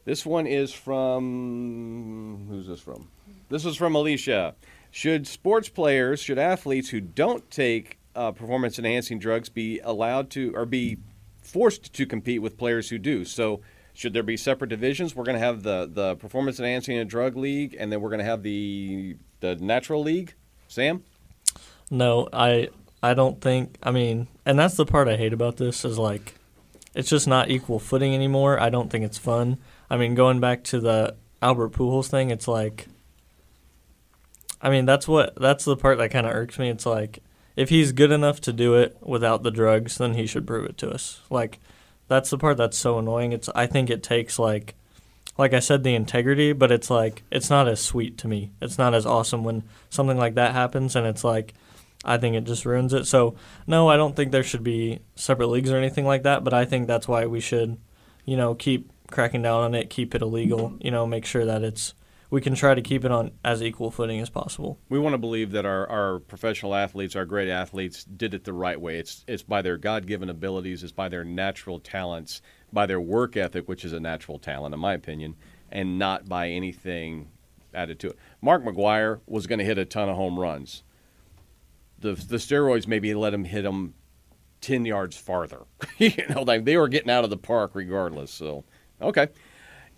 This 0.05 0.23
one 0.23 0.45
is 0.45 0.71
from 0.71 2.45
who's 2.47 2.67
this 2.67 2.79
from? 2.79 3.09
This 3.49 3.65
is 3.65 3.75
from 3.75 3.95
Alicia. 3.95 4.53
Should 4.91 5.25
sports 5.25 5.67
players, 5.67 6.19
should 6.19 6.37
athletes 6.37 6.89
who 6.89 7.01
don't 7.01 7.49
take 7.49 7.97
uh, 8.15 8.31
performance 8.33 8.77
enhancing 8.77 9.17
drugs 9.17 9.49
be 9.49 9.79
allowed 9.79 10.29
to 10.31 10.53
or 10.55 10.67
be 10.67 10.99
forced 11.41 11.91
to 11.93 12.05
compete 12.05 12.43
with 12.43 12.55
players 12.55 12.89
who 12.89 12.99
do. 12.99 13.25
So, 13.25 13.61
should 13.93 14.13
there 14.13 14.21
be 14.21 14.37
separate 14.37 14.69
divisions? 14.69 15.15
We're 15.15 15.25
going 15.25 15.39
to 15.39 15.43
have 15.43 15.63
the 15.63 15.89
the 15.91 16.15
performance 16.17 16.59
enhancing 16.59 16.99
and 16.99 17.09
drug 17.09 17.35
league, 17.35 17.75
and 17.79 17.91
then 17.91 17.99
we're 17.99 18.09
going 18.09 18.19
to 18.19 18.25
have 18.25 18.43
the 18.43 19.17
the 19.39 19.55
natural 19.55 20.03
league. 20.03 20.35
Sam, 20.67 21.03
No, 21.89 22.29
I 22.31 22.69
I 23.01 23.13
don't 23.13 23.41
think. 23.41 23.77
I 23.81 23.91
mean, 23.91 24.27
and 24.45 24.57
that's 24.57 24.75
the 24.75 24.85
part 24.85 25.07
I 25.07 25.17
hate 25.17 25.33
about 25.33 25.57
this 25.57 25.85
is 25.85 25.97
like, 25.97 26.35
it's 26.93 27.09
just 27.09 27.27
not 27.27 27.49
equal 27.49 27.79
footing 27.79 28.13
anymore. 28.13 28.59
I 28.59 28.69
don't 28.69 28.89
think 28.89 29.05
it's 29.05 29.17
fun. 29.17 29.57
I 29.89 29.97
mean, 29.97 30.15
going 30.15 30.39
back 30.39 30.63
to 30.65 30.79
the 30.79 31.15
Albert 31.41 31.71
Pujols 31.71 32.07
thing, 32.07 32.29
it's 32.29 32.47
like. 32.47 32.87
I 34.61 34.69
mean, 34.69 34.85
that's 34.85 35.07
what 35.07 35.35
that's 35.35 35.63
the 35.63 35.77
part 35.77 35.97
that 35.99 36.11
kind 36.11 36.27
of 36.27 36.33
irks 36.33 36.59
me. 36.59 36.69
It's 36.69 36.85
like 36.85 37.19
if 37.55 37.69
he's 37.69 37.91
good 37.91 38.11
enough 38.11 38.39
to 38.39 38.53
do 38.53 38.75
it 38.75 38.97
without 39.01 39.43
the 39.43 39.51
drugs, 39.51 39.97
then 39.97 40.13
he 40.13 40.25
should 40.25 40.47
prove 40.47 40.65
it 40.65 40.77
to 40.77 40.89
us. 40.89 41.21
Like 41.29 41.59
that's 42.07 42.29
the 42.29 42.37
part 42.37 42.55
that's 42.55 42.77
so 42.77 42.99
annoying. 42.99 43.33
It's 43.33 43.49
I 43.55 43.67
think 43.67 43.89
it 43.89 44.03
takes 44.03 44.39
like 44.39 44.75
like 45.37 45.53
I 45.53 45.59
said 45.59 45.83
the 45.83 45.93
integrity, 45.95 46.53
but 46.53 46.71
it's 46.71 46.89
like 46.89 47.23
it's 47.31 47.49
not 47.49 47.67
as 47.67 47.81
sweet 47.81 48.17
to 48.19 48.27
me. 48.27 48.51
It's 48.61 48.77
not 48.77 48.93
as 48.93 49.05
awesome 49.05 49.43
when 49.43 49.63
something 49.89 50.17
like 50.17 50.35
that 50.35 50.53
happens 50.53 50.95
and 50.95 51.05
it's 51.05 51.23
like 51.23 51.53
I 52.05 52.17
think 52.17 52.35
it 52.35 52.45
just 52.45 52.65
ruins 52.65 52.93
it. 52.93 53.05
So, 53.05 53.35
no, 53.67 53.89
I 53.89 53.97
don't 53.97 54.15
think 54.15 54.31
there 54.31 54.43
should 54.43 54.63
be 54.63 54.99
separate 55.15 55.47
leagues 55.47 55.71
or 55.71 55.77
anything 55.77 56.05
like 56.05 56.23
that, 56.23 56.43
but 56.43 56.53
I 56.53 56.65
think 56.65 56.87
that's 56.87 57.07
why 57.07 57.25
we 57.25 57.39
should, 57.39 57.77
you 58.25 58.37
know, 58.37 58.55
keep 58.55 58.89
cracking 59.07 59.41
down 59.41 59.63
on 59.63 59.75
it, 59.75 59.89
keep 59.89 60.15
it 60.15 60.21
illegal, 60.21 60.77
you 60.79 60.91
know, 60.91 61.05
make 61.05 61.25
sure 61.25 61.45
that 61.45 61.63
it's 61.63 61.93
we 62.29 62.41
can 62.41 62.53
try 62.53 62.75
to 62.75 62.81
keep 62.81 63.03
it 63.03 63.11
on 63.11 63.31
as 63.43 63.61
equal 63.63 63.89
footing 63.89 64.19
as 64.19 64.29
possible. 64.29 64.77
we 64.87 64.99
want 64.99 65.13
to 65.13 65.17
believe 65.17 65.51
that 65.51 65.65
our, 65.65 65.87
our 65.89 66.19
professional 66.19 66.75
athletes, 66.75 67.15
our 67.15 67.25
great 67.25 67.49
athletes, 67.49 68.03
did 68.03 68.33
it 68.33 68.43
the 68.43 68.53
right 68.53 68.79
way. 68.79 68.99
It's 68.99 69.25
it's 69.27 69.43
by 69.43 69.61
their 69.61 69.77
God 69.77 70.05
given 70.05 70.29
abilities, 70.29 70.83
it's 70.83 70.91
by 70.91 71.09
their 71.09 71.23
natural 71.23 71.79
talents, 71.79 72.41
by 72.71 72.85
their 72.85 73.01
work 73.01 73.35
ethic, 73.35 73.67
which 73.67 73.83
is 73.83 73.93
a 73.93 73.99
natural 73.99 74.37
talent, 74.37 74.73
in 74.73 74.79
my 74.79 74.93
opinion, 74.93 75.35
and 75.71 75.97
not 75.97 76.29
by 76.29 76.49
anything 76.49 77.29
added 77.73 77.99
to 77.99 78.09
it. 78.09 78.17
Mark 78.41 78.63
McGwire 78.63 79.21
was 79.25 79.47
going 79.47 79.59
to 79.59 79.65
hit 79.65 79.77
a 79.77 79.85
ton 79.85 80.09
of 80.09 80.15
home 80.15 80.39
runs. 80.39 80.83
The 81.99 82.13
the 82.13 82.37
steroids 82.37 82.87
maybe 82.87 83.13
let 83.13 83.33
him 83.33 83.43
hit 83.43 83.63
them 83.63 83.93
ten 84.61 84.85
yards 84.85 85.17
farther. 85.17 85.61
you 85.97 86.11
know, 86.29 86.43
like 86.43 86.65
they 86.65 86.77
were 86.77 86.87
getting 86.87 87.09
out 87.09 87.23
of 87.23 87.29
the 87.29 87.37
park 87.37 87.71
regardless. 87.73 88.31
So, 88.31 88.63
okay. 89.01 89.27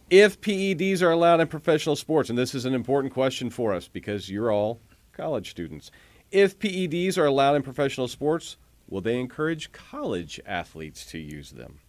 If 0.09 0.41
PEDs 0.41 1.01
are 1.01 1.11
allowed 1.11 1.39
in 1.39 1.47
professional 1.47 1.95
sports, 1.95 2.29
and 2.29 2.37
this 2.37 2.53
is 2.53 2.65
an 2.65 2.73
important 2.73 3.13
question 3.13 3.49
for 3.49 3.73
us 3.73 3.87
because 3.87 4.29
you're 4.29 4.51
all 4.51 4.81
college 5.13 5.49
students. 5.49 5.89
If 6.31 6.59
PEDs 6.59 7.17
are 7.17 7.25
allowed 7.25 7.55
in 7.55 7.63
professional 7.63 8.09
sports, 8.09 8.57
will 8.89 9.01
they 9.01 9.19
encourage 9.19 9.71
college 9.71 10.39
athletes 10.45 11.05
to 11.07 11.17
use 11.17 11.51
them? 11.51 11.79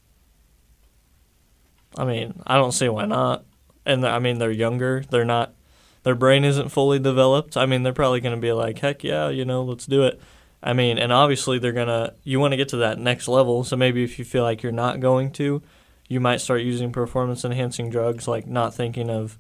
I 1.97 2.05
mean, 2.05 2.41
I 2.47 2.57
don't 2.57 2.73
see 2.73 2.89
why 2.89 3.07
not. 3.07 3.45
And 3.85 4.07
I 4.07 4.19
mean, 4.19 4.39
they're 4.39 4.51
younger. 4.51 5.03
They're 5.11 5.25
not. 5.25 5.55
Their 6.03 6.15
brain 6.15 6.45
isn't 6.45 6.71
fully 6.71 6.99
developed. 6.99 7.57
I 7.57 7.67
mean, 7.67 7.83
they're 7.83 7.93
probably 7.93 8.21
going 8.21 8.35
to 8.35 8.41
be 8.41 8.53
like, 8.53 8.79
heck 8.79 9.05
yeah, 9.05 9.29
you 9.29 9.45
know, 9.45 9.63
let's 9.63 9.87
do 9.87 10.03
it. 10.03 10.21
I 10.63 10.73
mean, 10.73 10.99
and 10.99 11.13
obviously 11.13 11.59
they're 11.59 11.73
gonna. 11.73 12.15
You 12.23 12.39
want 12.39 12.53
to 12.53 12.57
get 12.57 12.69
to 12.69 12.77
that 12.79 12.99
next 12.99 13.27
level. 13.27 13.65
So 13.65 13.77
maybe 13.77 14.05
if 14.05 14.19
you 14.19 14.25
feel 14.25 14.45
like 14.45 14.63
you're 14.63 14.71
not 14.71 15.01
going 15.01 15.33
to, 15.33 15.61
you 16.09 16.21
might 16.21 16.41
start 16.41 16.63
using 16.63 16.93
performance 16.93 17.45
enhancing 17.45 17.91
drugs, 17.91 18.29
like 18.29 18.47
not 18.47 18.75
thinking 18.75 19.11
of 19.11 19.39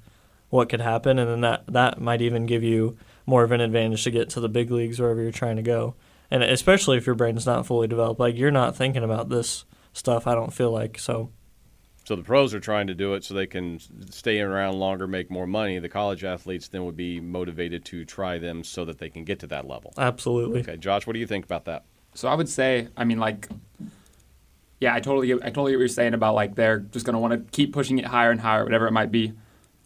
what 0.50 0.68
could 0.68 0.80
happen, 0.80 1.18
and 1.18 1.30
then 1.30 1.40
that 1.42 1.64
that 1.68 2.00
might 2.00 2.22
even 2.22 2.46
give 2.46 2.62
you 2.62 2.96
more 3.24 3.44
of 3.44 3.52
an 3.52 3.60
advantage 3.60 4.02
to 4.04 4.10
get 4.10 4.30
to 4.30 4.40
the 4.40 4.48
big 4.48 4.70
leagues 4.70 4.98
wherever 4.98 5.22
you're 5.22 5.30
trying 5.30 5.56
to 5.56 5.62
go. 5.62 5.94
And 6.30 6.42
especially 6.42 6.96
if 6.96 7.06
your 7.06 7.14
brain's 7.14 7.46
not 7.46 7.66
fully 7.66 7.86
developed, 7.86 8.18
like 8.18 8.36
you're 8.36 8.50
not 8.50 8.74
thinking 8.74 9.04
about 9.04 9.28
this 9.28 9.64
stuff. 9.92 10.26
I 10.26 10.34
don't 10.34 10.52
feel 10.52 10.72
like 10.72 10.98
so. 10.98 11.30
So 12.04 12.16
the 12.16 12.22
pros 12.22 12.52
are 12.52 12.60
trying 12.60 12.88
to 12.88 12.94
do 12.94 13.14
it 13.14 13.22
so 13.24 13.34
they 13.34 13.46
can 13.46 13.78
stay 14.10 14.40
around 14.40 14.78
longer, 14.78 15.06
make 15.06 15.30
more 15.30 15.46
money. 15.46 15.78
The 15.78 15.88
college 15.88 16.24
athletes 16.24 16.68
then 16.68 16.84
would 16.84 16.96
be 16.96 17.20
motivated 17.20 17.84
to 17.86 18.04
try 18.04 18.38
them 18.38 18.64
so 18.64 18.84
that 18.84 18.98
they 18.98 19.08
can 19.08 19.24
get 19.24 19.38
to 19.40 19.46
that 19.48 19.68
level. 19.68 19.94
Absolutely. 19.96 20.60
Okay, 20.60 20.76
Josh, 20.76 21.06
what 21.06 21.12
do 21.12 21.20
you 21.20 21.26
think 21.26 21.44
about 21.44 21.64
that? 21.66 21.84
So 22.14 22.28
I 22.28 22.34
would 22.34 22.48
say, 22.48 22.88
I 22.96 23.04
mean, 23.04 23.18
like, 23.18 23.48
yeah, 24.80 24.94
I 24.94 25.00
totally, 25.00 25.28
get, 25.28 25.38
I 25.42 25.46
totally 25.46 25.72
get 25.72 25.76
what 25.76 25.82
you're 25.82 25.88
saying 25.88 26.14
about 26.14 26.34
like 26.34 26.56
they're 26.56 26.80
just 26.80 27.06
gonna 27.06 27.20
want 27.20 27.32
to 27.34 27.50
keep 27.52 27.72
pushing 27.72 27.98
it 27.98 28.04
higher 28.04 28.32
and 28.32 28.40
higher, 28.40 28.64
whatever 28.64 28.88
it 28.88 28.92
might 28.92 29.12
be. 29.12 29.32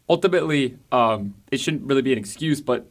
Ultimately, 0.09 0.79
um, 0.91 1.35
it 1.53 1.59
shouldn't 1.59 1.83
really 1.85 2.03
be 2.03 2.13
an 2.13 2.19
excuse, 2.19 2.61
but 2.63 2.91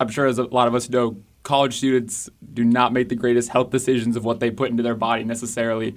I'm 0.00 0.08
sure 0.08 0.26
as 0.26 0.38
a 0.38 0.44
lot 0.44 0.66
of 0.66 0.74
us 0.74 0.90
know, 0.90 1.18
college 1.44 1.76
students 1.76 2.28
do 2.52 2.64
not 2.64 2.92
make 2.92 3.08
the 3.08 3.14
greatest 3.14 3.50
health 3.50 3.70
decisions 3.70 4.16
of 4.16 4.24
what 4.24 4.40
they 4.40 4.50
put 4.50 4.70
into 4.70 4.82
their 4.82 4.96
body 4.96 5.22
necessarily, 5.22 5.94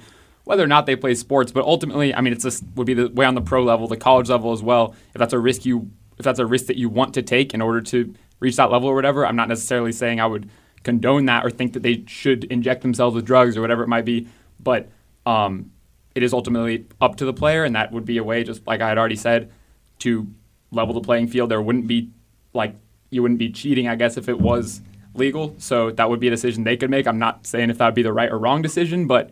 whether 0.49 0.63
or 0.63 0.67
not 0.67 0.87
they 0.87 0.95
play 0.95 1.13
sports. 1.13 1.51
But 1.51 1.63
ultimately, 1.63 2.11
I 2.11 2.21
mean, 2.21 2.33
it's 2.33 2.43
just 2.43 2.63
would 2.73 2.87
be 2.87 2.95
the 2.95 3.07
way 3.09 3.23
on 3.23 3.35
the 3.35 3.41
pro 3.41 3.63
level, 3.63 3.87
the 3.87 3.95
college 3.95 4.29
level 4.29 4.51
as 4.51 4.63
well. 4.63 4.95
If 5.13 5.19
that's 5.19 5.31
a 5.31 5.37
risk 5.37 5.63
you, 5.63 5.91
if 6.17 6.25
that's 6.25 6.39
a 6.39 6.45
risk 6.45 6.65
that 6.65 6.75
you 6.75 6.89
want 6.89 7.13
to 7.13 7.21
take 7.21 7.53
in 7.53 7.61
order 7.61 7.81
to 7.81 8.15
reach 8.39 8.55
that 8.55 8.71
level 8.71 8.89
or 8.89 8.95
whatever, 8.95 9.27
I'm 9.27 9.35
not 9.35 9.47
necessarily 9.47 9.91
saying 9.91 10.19
I 10.19 10.25
would 10.25 10.49
condone 10.81 11.25
that 11.25 11.45
or 11.45 11.51
think 11.51 11.73
that 11.73 11.83
they 11.83 12.03
should 12.07 12.45
inject 12.45 12.81
themselves 12.81 13.13
with 13.13 13.25
drugs 13.25 13.57
or 13.57 13.61
whatever 13.61 13.83
it 13.83 13.89
might 13.89 14.05
be. 14.05 14.27
But 14.59 14.89
um, 15.23 15.69
it 16.15 16.23
is 16.23 16.33
ultimately 16.33 16.87
up 16.99 17.17
to 17.17 17.25
the 17.25 17.33
player, 17.33 17.63
and 17.63 17.75
that 17.75 17.91
would 17.91 18.05
be 18.05 18.17
a 18.17 18.23
way, 18.23 18.43
just 18.43 18.65
like 18.65 18.81
I 18.81 18.89
had 18.89 18.97
already 18.97 19.17
said, 19.17 19.51
to 19.99 20.25
level 20.71 20.95
the 20.95 21.01
playing 21.01 21.27
field. 21.27 21.51
There 21.51 21.61
wouldn't 21.61 21.85
be 21.85 22.09
like 22.55 22.73
you 23.11 23.21
wouldn't 23.21 23.37
be 23.37 23.51
cheating, 23.51 23.87
I 23.87 23.93
guess, 23.93 24.17
if 24.17 24.27
it 24.27 24.41
was 24.41 24.81
legal. 25.13 25.53
So 25.59 25.91
that 25.91 26.09
would 26.09 26.19
be 26.19 26.25
a 26.25 26.31
decision 26.31 26.63
they 26.63 26.75
could 26.75 26.89
make. 26.89 27.05
I'm 27.05 27.19
not 27.19 27.45
saying 27.45 27.69
if 27.69 27.77
that 27.77 27.85
would 27.85 27.93
be 27.93 28.01
the 28.01 28.13
right 28.13 28.31
or 28.31 28.39
wrong 28.39 28.63
decision, 28.63 29.05
but 29.05 29.29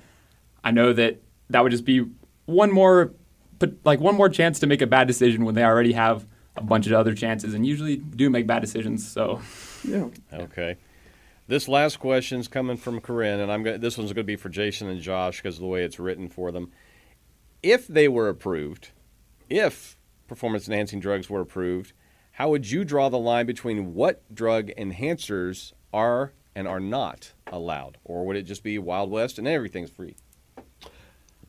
I 0.64 0.72
know 0.72 0.94
that 0.94 1.22
that 1.50 1.64
would 1.64 1.72
just 1.72 1.86
be 1.86 2.06
one 2.46 2.72
more, 2.72 3.14
but 3.60 3.74
like 3.84 4.00
one 4.00 4.16
more 4.16 4.30
chance 4.30 4.60
to 4.60 4.68
make 4.68 4.82
a 4.82 4.88
bad 4.88 5.08
decision 5.08 5.46
when 5.46 5.56
they 5.56 5.64
already 5.64 5.94
have 5.94 6.28
a 6.56 6.64
bunch 6.64 6.88
of 6.88 6.94
other 6.94 7.14
chances, 7.14 7.54
and 7.54 7.66
usually 7.66 7.98
do 7.98 8.30
make 8.30 8.48
bad 8.48 8.62
decisions. 8.62 9.08
So 9.08 9.42
Yeah. 9.84 10.10
Okay. 10.34 10.78
This 11.48 11.68
last 11.68 12.00
question 12.00 12.40
is 12.40 12.48
coming 12.48 12.76
from 12.76 13.00
Corinne, 13.00 13.40
and 13.40 13.52
I'm 13.52 13.64
going 13.64 13.80
this 13.80 13.98
one's 13.98 14.12
going 14.12 14.26
to 14.26 14.28
be 14.28 14.36
for 14.36 14.50
Jason 14.50 14.90
and 14.90 15.00
Josh 15.00 15.38
because 15.38 15.56
of 15.56 15.62
the 15.62 15.68
way 15.68 15.84
it's 15.84 16.00
written 16.00 16.28
for 16.28 16.52
them. 16.52 16.72
If 17.64 17.88
they 17.88 18.08
were 18.08 18.28
approved, 18.28 18.92
if 19.50 19.98
performance 20.28 20.68
enhancing 20.68 21.00
drugs 21.00 21.30
were 21.30 21.42
approved, 21.42 21.94
how 22.34 22.50
would 22.50 22.70
you 22.70 22.84
draw 22.84 23.10
the 23.10 23.18
line 23.18 23.46
between 23.46 23.94
what 23.94 24.24
drug 24.34 24.70
enhancers 24.78 25.72
are 25.94 26.34
and 26.54 26.68
are 26.68 26.80
not 26.80 27.34
allowed? 27.48 27.98
Or 28.04 28.26
would 28.26 28.36
it 28.36 28.44
just 28.44 28.64
be 28.64 28.78
Wild 28.78 29.10
West 29.10 29.40
and 29.40 29.48
everything's 29.48 29.90
free? 29.90 30.16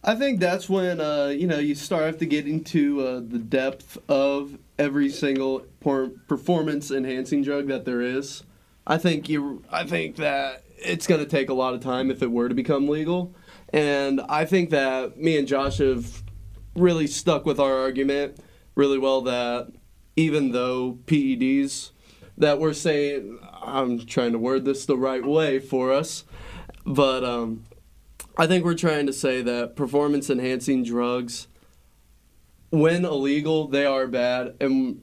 I 0.03 0.15
think 0.15 0.39
that's 0.39 0.69
when 0.69 1.01
uh, 1.01 1.27
you 1.27 1.47
know 1.47 1.59
you 1.59 1.75
start 1.75 2.19
to 2.21 2.27
get 2.27 2.47
into 2.47 3.01
uh, 3.01 3.15
the 3.17 3.39
depth 3.39 3.99
of 4.09 4.59
every 4.79 5.11
single 5.11 5.67
por- 5.81 6.11
performance 6.29 6.91
enhancing 6.91 7.43
drug 7.43 7.67
that 7.69 7.85
there 7.85 8.01
is. 8.01 8.45
I 8.87 8.99
think 8.99 9.29
you. 9.29 9.65
I 9.71 9.85
think 9.85 10.17
that 10.17 10.63
it's 10.79 11.07
going 11.07 11.21
to 11.21 11.27
take 11.27 11.49
a 11.51 11.55
lot 11.55 11.75
of 11.75 11.81
time 11.81 12.11
if 12.11 12.23
it 12.23 12.31
were 12.31 12.49
to 12.49 12.55
become 12.55 12.89
legal, 12.89 13.35
and 13.73 14.21
I 14.29 14.45
think 14.45 14.71
that 14.71 15.19
me 15.19 15.37
and 15.37 15.49
Josh 15.49 15.79
have 15.79 16.23
really 16.77 17.09
stuck 17.09 17.45
with 17.45 17.59
our 17.59 17.77
argument 17.77 18.39
really 18.77 18.99
well. 18.99 19.23
That 19.23 19.73
even 20.15 20.53
though 20.53 20.99
PEDs 21.07 21.91
that 22.39 22.61
we're 22.61 22.73
saying, 22.73 23.41
I'm 23.61 24.07
trying 24.07 24.31
to 24.31 24.39
word 24.39 24.65
this 24.65 24.87
the 24.87 24.97
right 24.97 25.25
way 25.25 25.59
for 25.59 25.93
us, 25.93 26.23
but 26.87 27.25
um, 27.25 27.65
I 28.38 28.46
think 28.46 28.64
we're 28.64 28.74
trying 28.74 29.07
to 29.07 29.12
say 29.12 29.42
that 29.42 29.74
performance 29.74 30.31
enhancing 30.31 30.85
drugs, 30.85 31.48
when 32.70 33.05
illegal, 33.05 33.66
they 33.66 33.85
are 33.85 34.07
bad. 34.07 34.55
And, 34.61 35.03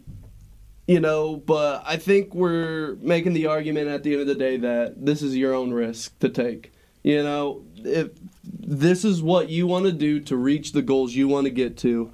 you 0.88 1.02
know, 1.02 1.36
but 1.36 1.84
I 1.86 1.98
think 1.98 2.34
we're 2.34 2.96
making 3.02 3.34
the 3.34 3.48
argument 3.48 3.90
at 3.90 4.04
the 4.04 4.14
end 4.14 4.22
of 4.22 4.28
the 4.28 4.36
day 4.36 4.56
that 4.58 5.06
this 5.06 5.22
is 5.22 5.36
your 5.36 5.54
own 5.54 5.74
risk 5.74 6.18
to 6.20 6.30
take. 6.30 6.72
You 7.04 7.24
know, 7.24 7.66
if 7.76 8.12
this 8.44 9.04
is 9.04 9.22
what 9.22 9.50
you 9.50 9.68
want 9.68 9.86
to 9.86 9.92
do 9.92 10.22
to 10.22 10.38
reach 10.38 10.72
the 10.72 10.82
goals 10.82 11.14
you 11.14 11.28
want 11.28 11.46
to 11.46 11.52
get 11.52 11.76
to, 11.80 12.14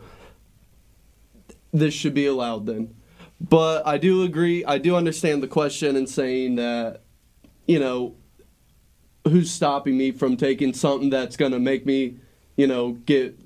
this 1.71 1.93
should 1.93 2.15
be 2.15 2.25
allowed 2.25 2.65
then. 2.65 2.95
But 3.39 3.85
I 3.85 3.97
do 3.97 4.23
agree, 4.23 4.65
I 4.65 4.79
do 4.79 4.95
understand 4.95 5.43
the 5.43 5.47
question 5.47 5.95
and 5.95 6.09
saying 6.09 6.55
that, 6.55 7.01
you 7.67 7.79
know, 7.79 8.15
who's 9.27 9.51
stopping 9.51 9.97
me 9.97 10.11
from 10.11 10.37
taking 10.37 10.73
something 10.73 11.09
that's 11.09 11.37
going 11.37 11.51
to 11.51 11.59
make 11.59 11.85
me, 11.85 12.15
you 12.57 12.67
know, 12.67 12.93
get 13.05 13.37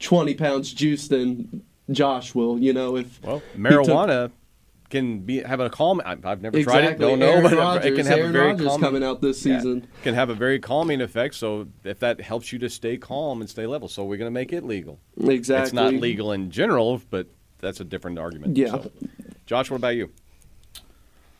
20 0.00 0.34
pounds 0.34 0.72
juiced 0.72 1.10
than 1.10 1.62
Josh 1.90 2.34
will, 2.34 2.58
you 2.58 2.72
know, 2.72 2.96
if 2.96 3.20
Well, 3.22 3.38
he 3.54 3.62
took- 3.62 3.72
marijuana 3.86 4.30
can 4.90 5.20
be 5.20 5.40
have 5.42 5.58
a 5.60 5.70
calm. 5.70 6.02
I've 6.04 6.42
never 6.42 6.62
tried 6.62 6.84
it, 6.84 6.90
Exactly. 6.92 7.06
don't 7.06 7.18
know, 7.18 7.26
Aaron 7.32 7.50
but 7.54 7.84
it 7.86 7.94
can 7.96 8.04
have 8.04 8.18
Aaron 8.18 8.28
a 8.30 8.32
very 8.32 8.56
calming. 8.58 8.80
coming 8.80 9.02
out 9.04 9.22
this 9.22 9.44
Yeah, 9.46 9.56
season. 9.58 9.86
can 10.02 10.14
have 10.14 10.28
a 10.28 10.34
very 10.34 10.58
calming 10.58 11.00
effect. 11.00 11.34
So 11.34 11.68
if 11.82 11.98
that 12.00 12.20
helps 12.20 12.52
you 12.52 12.58
to 12.58 12.68
stay 12.68 12.98
calm 12.98 13.40
and 13.40 13.48
stay 13.48 13.66
level, 13.66 13.88
so 13.88 14.04
we're 14.04 14.18
going 14.18 14.26
to 14.30 14.34
make 14.34 14.52
it 14.52 14.64
legal. 14.64 15.00
Exactly. 15.18 15.62
It's 15.64 15.72
not 15.72 15.94
legal 15.94 16.32
in 16.32 16.50
general, 16.50 17.00
but 17.08 17.26
that's 17.58 17.80
a 17.80 17.84
different 17.84 18.18
argument. 18.18 18.56
Yeah. 18.58 18.68
So, 18.72 18.90
Josh, 19.46 19.70
what 19.70 19.78
about 19.78 19.96
you? 19.96 20.10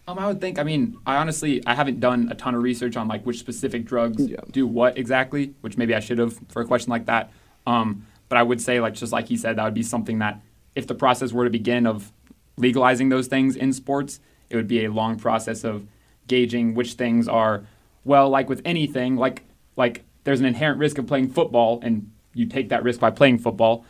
Um, 0.09 0.19
I 0.19 0.27
would 0.27 0.41
think. 0.41 0.59
I 0.59 0.65
mean, 0.65 0.99
I 1.07 1.17
honestly, 1.17 1.63
I 1.67 1.75
haven't 1.75 2.01
done 2.01 2.29
a 2.31 2.35
ton 2.35 2.55
of 2.55 2.63
research 2.63 2.97
on 2.97 3.07
like 3.09 3.25
which 3.25 3.39
specific 3.39 3.85
drugs 3.85 4.27
Yeah. 4.29 4.37
do 4.51 4.67
what 4.67 4.99
exactly, 4.99 5.55
which 5.61 5.77
maybe 5.77 5.95
I 5.95 6.01
should 6.01 6.19
have 6.19 6.39
for 6.49 6.61
a 6.63 6.65
question 6.67 6.91
like 6.91 7.07
that. 7.07 7.31
Um, 7.67 8.07
but 8.29 8.39
I 8.39 8.43
would 8.43 8.61
say, 8.61 8.81
like 8.81 8.95
just 8.95 9.13
like 9.13 9.29
he 9.29 9.37
said, 9.37 9.57
that 9.57 9.65
would 9.65 9.75
be 9.75 9.83
something 9.85 10.19
that 10.19 10.41
if 10.75 10.87
the 10.87 10.95
process 10.95 11.33
were 11.33 11.45
to 11.45 11.51
begin 11.51 11.87
of 11.87 12.13
legalizing 12.57 13.09
those 13.11 13.29
things 13.29 13.55
in 13.57 13.73
sports, 13.73 14.21
it 14.51 14.57
would 14.57 14.69
be 14.69 14.85
a 14.85 14.91
long 14.91 15.19
process 15.19 15.65
of 15.65 15.87
gauging 16.27 16.75
which 16.75 16.95
things 16.95 17.29
are 17.29 17.65
well, 18.05 18.29
like 18.29 18.49
with 18.49 18.61
anything, 18.65 19.17
like 19.17 19.45
like 19.77 20.05
there's 20.25 20.41
an 20.41 20.47
inherent 20.47 20.79
risk 20.81 20.99
of 20.99 21.07
playing 21.07 21.29
football, 21.31 21.79
and 21.83 22.11
you 22.35 22.47
take 22.47 22.69
that 22.71 22.83
risk 22.83 22.99
by 22.99 23.11
playing 23.11 23.39
football. 23.39 23.85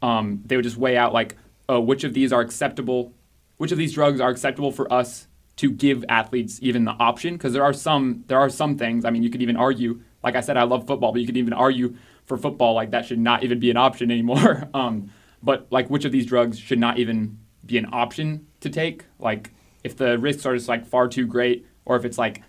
Um, 0.00 0.42
they 0.46 0.56
would 0.56 0.62
just 0.64 0.76
weigh 0.78 0.96
out 0.96 1.12
like, 1.12 1.36
oh, 1.68 1.80
which 1.80 2.04
of 2.04 2.14
these 2.14 2.32
are 2.32 2.40
acceptable, 2.40 3.12
which 3.58 3.70
of 3.72 3.78
these 3.78 3.92
drugs 3.92 4.20
are 4.20 4.30
acceptable 4.30 4.72
for 4.72 4.90
us 4.92 5.26
to 5.58 5.70
give 5.70 6.04
athletes 6.08 6.58
even 6.62 6.84
the 6.84 6.92
option 6.92 7.34
because 7.34 7.52
there 7.52 7.64
are 7.64 7.72
some 7.72 8.24
there 8.28 8.38
are 8.38 8.48
some 8.48 8.78
things. 8.78 9.04
I 9.04 9.10
mean, 9.10 9.22
you 9.22 9.30
could 9.30 9.42
even 9.42 9.56
argue. 9.56 10.00
Like 10.22 10.34
I 10.34 10.40
said, 10.40 10.56
I 10.56 10.62
love 10.62 10.86
football, 10.86 11.12
but 11.12 11.20
you 11.20 11.26
could 11.26 11.36
even 11.36 11.52
argue 11.52 11.96
for 12.24 12.36
football 12.36 12.74
like 12.74 12.90
that 12.92 13.04
should 13.04 13.18
not 13.18 13.44
even 13.44 13.58
be 13.58 13.70
an 13.70 13.76
option 13.76 14.10
anymore. 14.10 14.68
um, 14.74 15.10
but 15.42 15.66
like, 15.70 15.90
which 15.90 16.04
of 16.04 16.12
these 16.12 16.26
drugs 16.26 16.58
should 16.58 16.78
not 16.78 16.98
even 16.98 17.38
be 17.64 17.78
an 17.78 17.86
option 17.92 18.46
to 18.60 18.70
take? 18.70 19.04
Like, 19.18 19.52
if 19.84 19.96
the 19.96 20.18
risks 20.18 20.46
are 20.46 20.54
just 20.54 20.68
like 20.68 20.86
far 20.86 21.08
too 21.08 21.26
great, 21.26 21.66
or 21.84 21.96
if 21.96 22.04
it's 22.04 22.18
like 22.18 22.42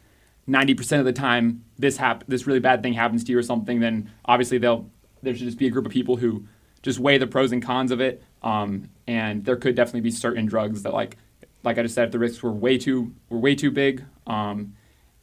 90% 0.48 1.00
of 1.00 1.06
the 1.06 1.14
time 1.14 1.64
this 1.78 1.98
hap- 1.98 2.26
this 2.28 2.46
really 2.46 2.60
bad 2.60 2.84
thing 2.84 2.94
happens 2.94 3.24
to 3.24 3.32
you 3.32 3.38
or 3.38 3.44
something, 3.44 3.80
then 3.80 4.12
obviously 4.26 4.58
they'll 4.60 4.90
there 5.22 5.36
should 5.36 5.46
just 5.46 5.58
be 5.58 5.68
a 5.68 5.72
group 5.72 5.86
of 5.86 5.92
people 5.92 6.16
who 6.16 6.46
just 6.82 7.00
weigh 7.00 7.18
the 7.18 7.28
pros 7.28 7.52
and 7.52 7.64
cons 7.64 7.92
of 7.92 8.00
it. 8.02 8.24
Um, 8.42 8.90
and 9.08 9.44
there 9.44 9.58
could 9.58 9.76
definitely 9.76 10.02
be 10.02 10.12
certain 10.12 10.46
drugs 10.46 10.84
that 10.84 10.94
like 10.94 11.18
like 11.64 11.78
I 11.78 11.84
just 11.84 11.96
said, 11.96 12.06
if 12.06 12.12
the 12.12 12.20
risks 12.20 12.42
were 12.42 12.52
way 12.52 12.78
too 12.78 13.14
were 13.30 13.38
way 13.38 13.56
too 13.56 13.72
big, 13.72 14.04
um, 14.28 14.76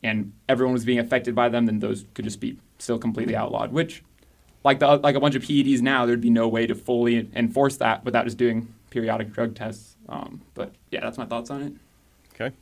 and 0.03 0.33
everyone 0.49 0.73
was 0.73 0.85
being 0.85 0.99
affected 0.99 1.35
by 1.35 1.49
them, 1.49 1.67
then 1.67 1.79
those 1.79 2.05
could 2.15 2.25
just 2.25 2.41
be 2.41 2.59
still 2.79 2.99
completely 2.99 3.35
outlawed. 3.35 3.73
Which, 3.73 4.03
like 4.65 4.79
the 4.79 4.97
like 4.97 5.17
a 5.17 5.21
bunch 5.21 5.35
of 5.35 5.43
PEDs 5.43 5.81
now, 5.81 6.07
there'd 6.07 6.21
be 6.21 6.31
no 6.31 6.49
way 6.49 6.67
to 6.67 6.75
fully 6.75 7.29
enforce 7.35 7.77
that 7.79 8.05
without 8.05 8.25
just 8.25 8.37
doing 8.37 8.75
periodic 8.91 9.33
drug 9.33 9.55
tests. 9.55 9.97
Um, 10.09 10.43
but 10.55 10.73
yeah, 10.91 11.01
that's 11.01 11.19
my 11.19 11.27
thoughts 11.27 11.51
on 11.51 11.63
it. 11.63 11.73
Okay. 12.35 12.55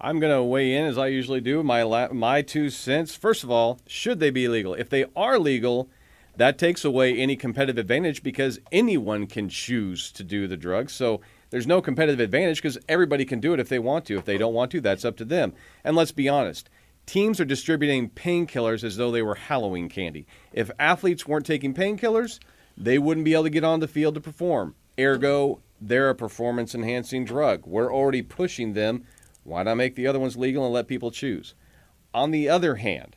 I'm 0.00 0.20
going 0.20 0.34
to 0.34 0.42
weigh 0.42 0.74
in 0.74 0.84
as 0.84 0.98
I 0.98 1.06
usually 1.06 1.40
do. 1.40 1.62
My 1.62 1.82
la- 1.82 2.12
my 2.12 2.42
two 2.42 2.68
cents. 2.68 3.14
First 3.14 3.42
of 3.42 3.50
all, 3.50 3.78
should 3.86 4.20
they 4.20 4.30
be 4.30 4.48
legal? 4.48 4.74
If 4.74 4.90
they 4.90 5.06
are 5.16 5.38
legal, 5.38 5.88
that 6.36 6.58
takes 6.58 6.84
away 6.84 7.16
any 7.16 7.36
competitive 7.36 7.78
advantage 7.78 8.22
because 8.22 8.60
anyone 8.70 9.26
can 9.26 9.48
choose 9.48 10.10
to 10.12 10.24
do 10.24 10.46
the 10.46 10.56
drug. 10.56 10.90
So 10.90 11.20
there's 11.54 11.68
no 11.68 11.80
competitive 11.80 12.18
advantage 12.18 12.60
because 12.60 12.76
everybody 12.88 13.24
can 13.24 13.38
do 13.38 13.54
it 13.54 13.60
if 13.60 13.68
they 13.68 13.78
want 13.78 14.06
to. 14.06 14.18
If 14.18 14.24
they 14.24 14.36
don't 14.36 14.54
want 14.54 14.72
to, 14.72 14.80
that's 14.80 15.04
up 15.04 15.16
to 15.18 15.24
them. 15.24 15.52
And 15.84 15.94
let's 15.94 16.10
be 16.10 16.28
honest. 16.28 16.68
Teams 17.06 17.38
are 17.38 17.44
distributing 17.44 18.10
painkillers 18.10 18.82
as 18.82 18.96
though 18.96 19.12
they 19.12 19.22
were 19.22 19.36
Halloween 19.36 19.88
candy. 19.88 20.26
If 20.52 20.72
athletes 20.80 21.28
weren't 21.28 21.46
taking 21.46 21.72
painkillers, 21.72 22.40
they 22.76 22.98
wouldn't 22.98 23.24
be 23.24 23.34
able 23.34 23.44
to 23.44 23.50
get 23.50 23.62
on 23.62 23.78
the 23.78 23.86
field 23.86 24.16
to 24.16 24.20
perform. 24.20 24.74
Ergo, 24.98 25.60
they're 25.80 26.10
a 26.10 26.14
performance 26.16 26.74
enhancing 26.74 27.24
drug. 27.24 27.64
We're 27.64 27.94
already 27.94 28.22
pushing 28.22 28.72
them 28.72 29.04
why 29.44 29.62
not 29.62 29.76
make 29.76 29.94
the 29.94 30.08
other 30.08 30.18
ones 30.18 30.36
legal 30.36 30.64
and 30.64 30.74
let 30.74 30.88
people 30.88 31.12
choose? 31.12 31.54
On 32.12 32.32
the 32.32 32.48
other 32.48 32.74
hand, 32.74 33.14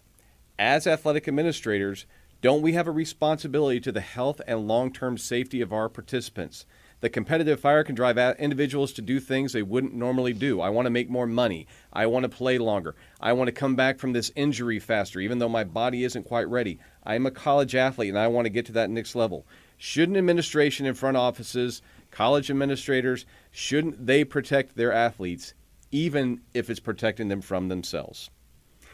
as 0.59 0.85
athletic 0.85 1.27
administrators, 1.27 2.05
don't 2.43 2.61
we 2.61 2.73
have 2.73 2.87
a 2.87 2.91
responsibility 2.91 3.79
to 3.79 3.91
the 3.91 3.99
health 3.99 4.41
and 4.45 4.67
long 4.67 4.93
term 4.93 5.17
safety 5.17 5.59
of 5.59 5.73
our 5.73 5.89
participants? 5.89 6.67
The 6.99 7.09
competitive 7.09 7.59
fire 7.59 7.83
can 7.83 7.93
drive 7.93 8.17
individuals 8.39 8.91
to 8.93 9.03
do 9.03 9.19
things 9.19 9.53
they 9.53 9.61
wouldn't 9.61 9.93
normally 9.93 10.33
do. 10.33 10.61
I 10.61 10.69
want 10.69 10.87
to 10.87 10.91
make 10.91 11.09
more 11.09 11.27
money. 11.27 11.67
I 11.93 12.07
want 12.07 12.23
to 12.23 12.29
play 12.29 12.57
longer. 12.57 12.95
I 13.21 13.33
want 13.33 13.49
to 13.49 13.51
come 13.51 13.75
back 13.75 13.99
from 13.99 14.13
this 14.13 14.31
injury 14.35 14.79
faster, 14.79 15.19
even 15.19 15.37
though 15.37 15.49
my 15.49 15.63
body 15.63 16.03
isn't 16.03 16.23
quite 16.27 16.47
ready. 16.47 16.79
I'm 17.03 17.27
a 17.27 17.31
college 17.31 17.75
athlete 17.75 18.09
and 18.09 18.17
I 18.17 18.27
want 18.27 18.45
to 18.45 18.49
get 18.49 18.65
to 18.65 18.71
that 18.73 18.89
next 18.89 19.15
level. 19.15 19.45
Shouldn't 19.77 20.17
administration 20.17 20.87
and 20.87 20.97
front 20.97 21.17
offices, 21.17 21.83
college 22.09 22.49
administrators, 22.49 23.27
shouldn't 23.51 24.07
they 24.07 24.23
protect 24.23 24.75
their 24.75 24.91
athletes 24.91 25.53
even 25.91 26.41
if 26.53 26.69
it's 26.69 26.79
protecting 26.79 27.27
them 27.27 27.41
from 27.41 27.67
themselves. 27.67 28.29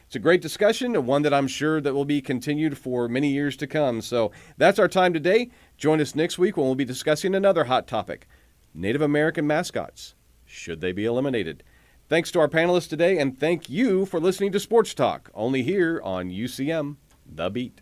It's 0.06 0.16
a 0.16 0.20
great 0.20 0.42
discussion, 0.42 0.96
and 0.96 1.08
one 1.08 1.24
that 1.24 1.34
I'm 1.34 1.48
sure 1.48 1.82
that 1.82 1.96
will 1.96 2.06
be 2.06 2.22
continued 2.22 2.78
for 2.78 3.08
many 3.08 3.30
years 3.30 3.58
to 3.58 3.66
come. 3.66 4.00
So 4.02 4.32
that's 4.58 4.78
our 4.78 4.88
time 4.88 5.12
today. 5.12 5.50
Join 5.84 6.00
us 6.00 6.15
next 6.15 6.39
week 6.39 6.56
when 6.56 6.65
we'll 6.65 6.76
be 6.76 6.86
discussing 6.86 7.36
another 7.36 7.65
hot 7.65 7.88
topic 7.88 8.26
Native 8.74 9.02
American 9.02 9.46
mascots. 9.46 10.15
Should 10.46 10.80
they 10.80 10.93
be 10.93 11.04
eliminated? 11.04 11.62
Thanks 12.08 12.32
to 12.32 12.39
our 12.39 12.48
panelists 12.48 12.88
today, 12.88 13.17
and 13.17 13.38
thank 13.38 13.69
you 13.69 14.06
for 14.06 14.22
listening 14.22 14.54
to 14.54 14.62
Sports 14.62 14.93
Talk, 14.93 15.30
only 15.34 15.62
here 15.62 16.00
on 16.02 16.30
UCM 16.30 16.96
The 17.30 17.50
Beat. 17.50 17.82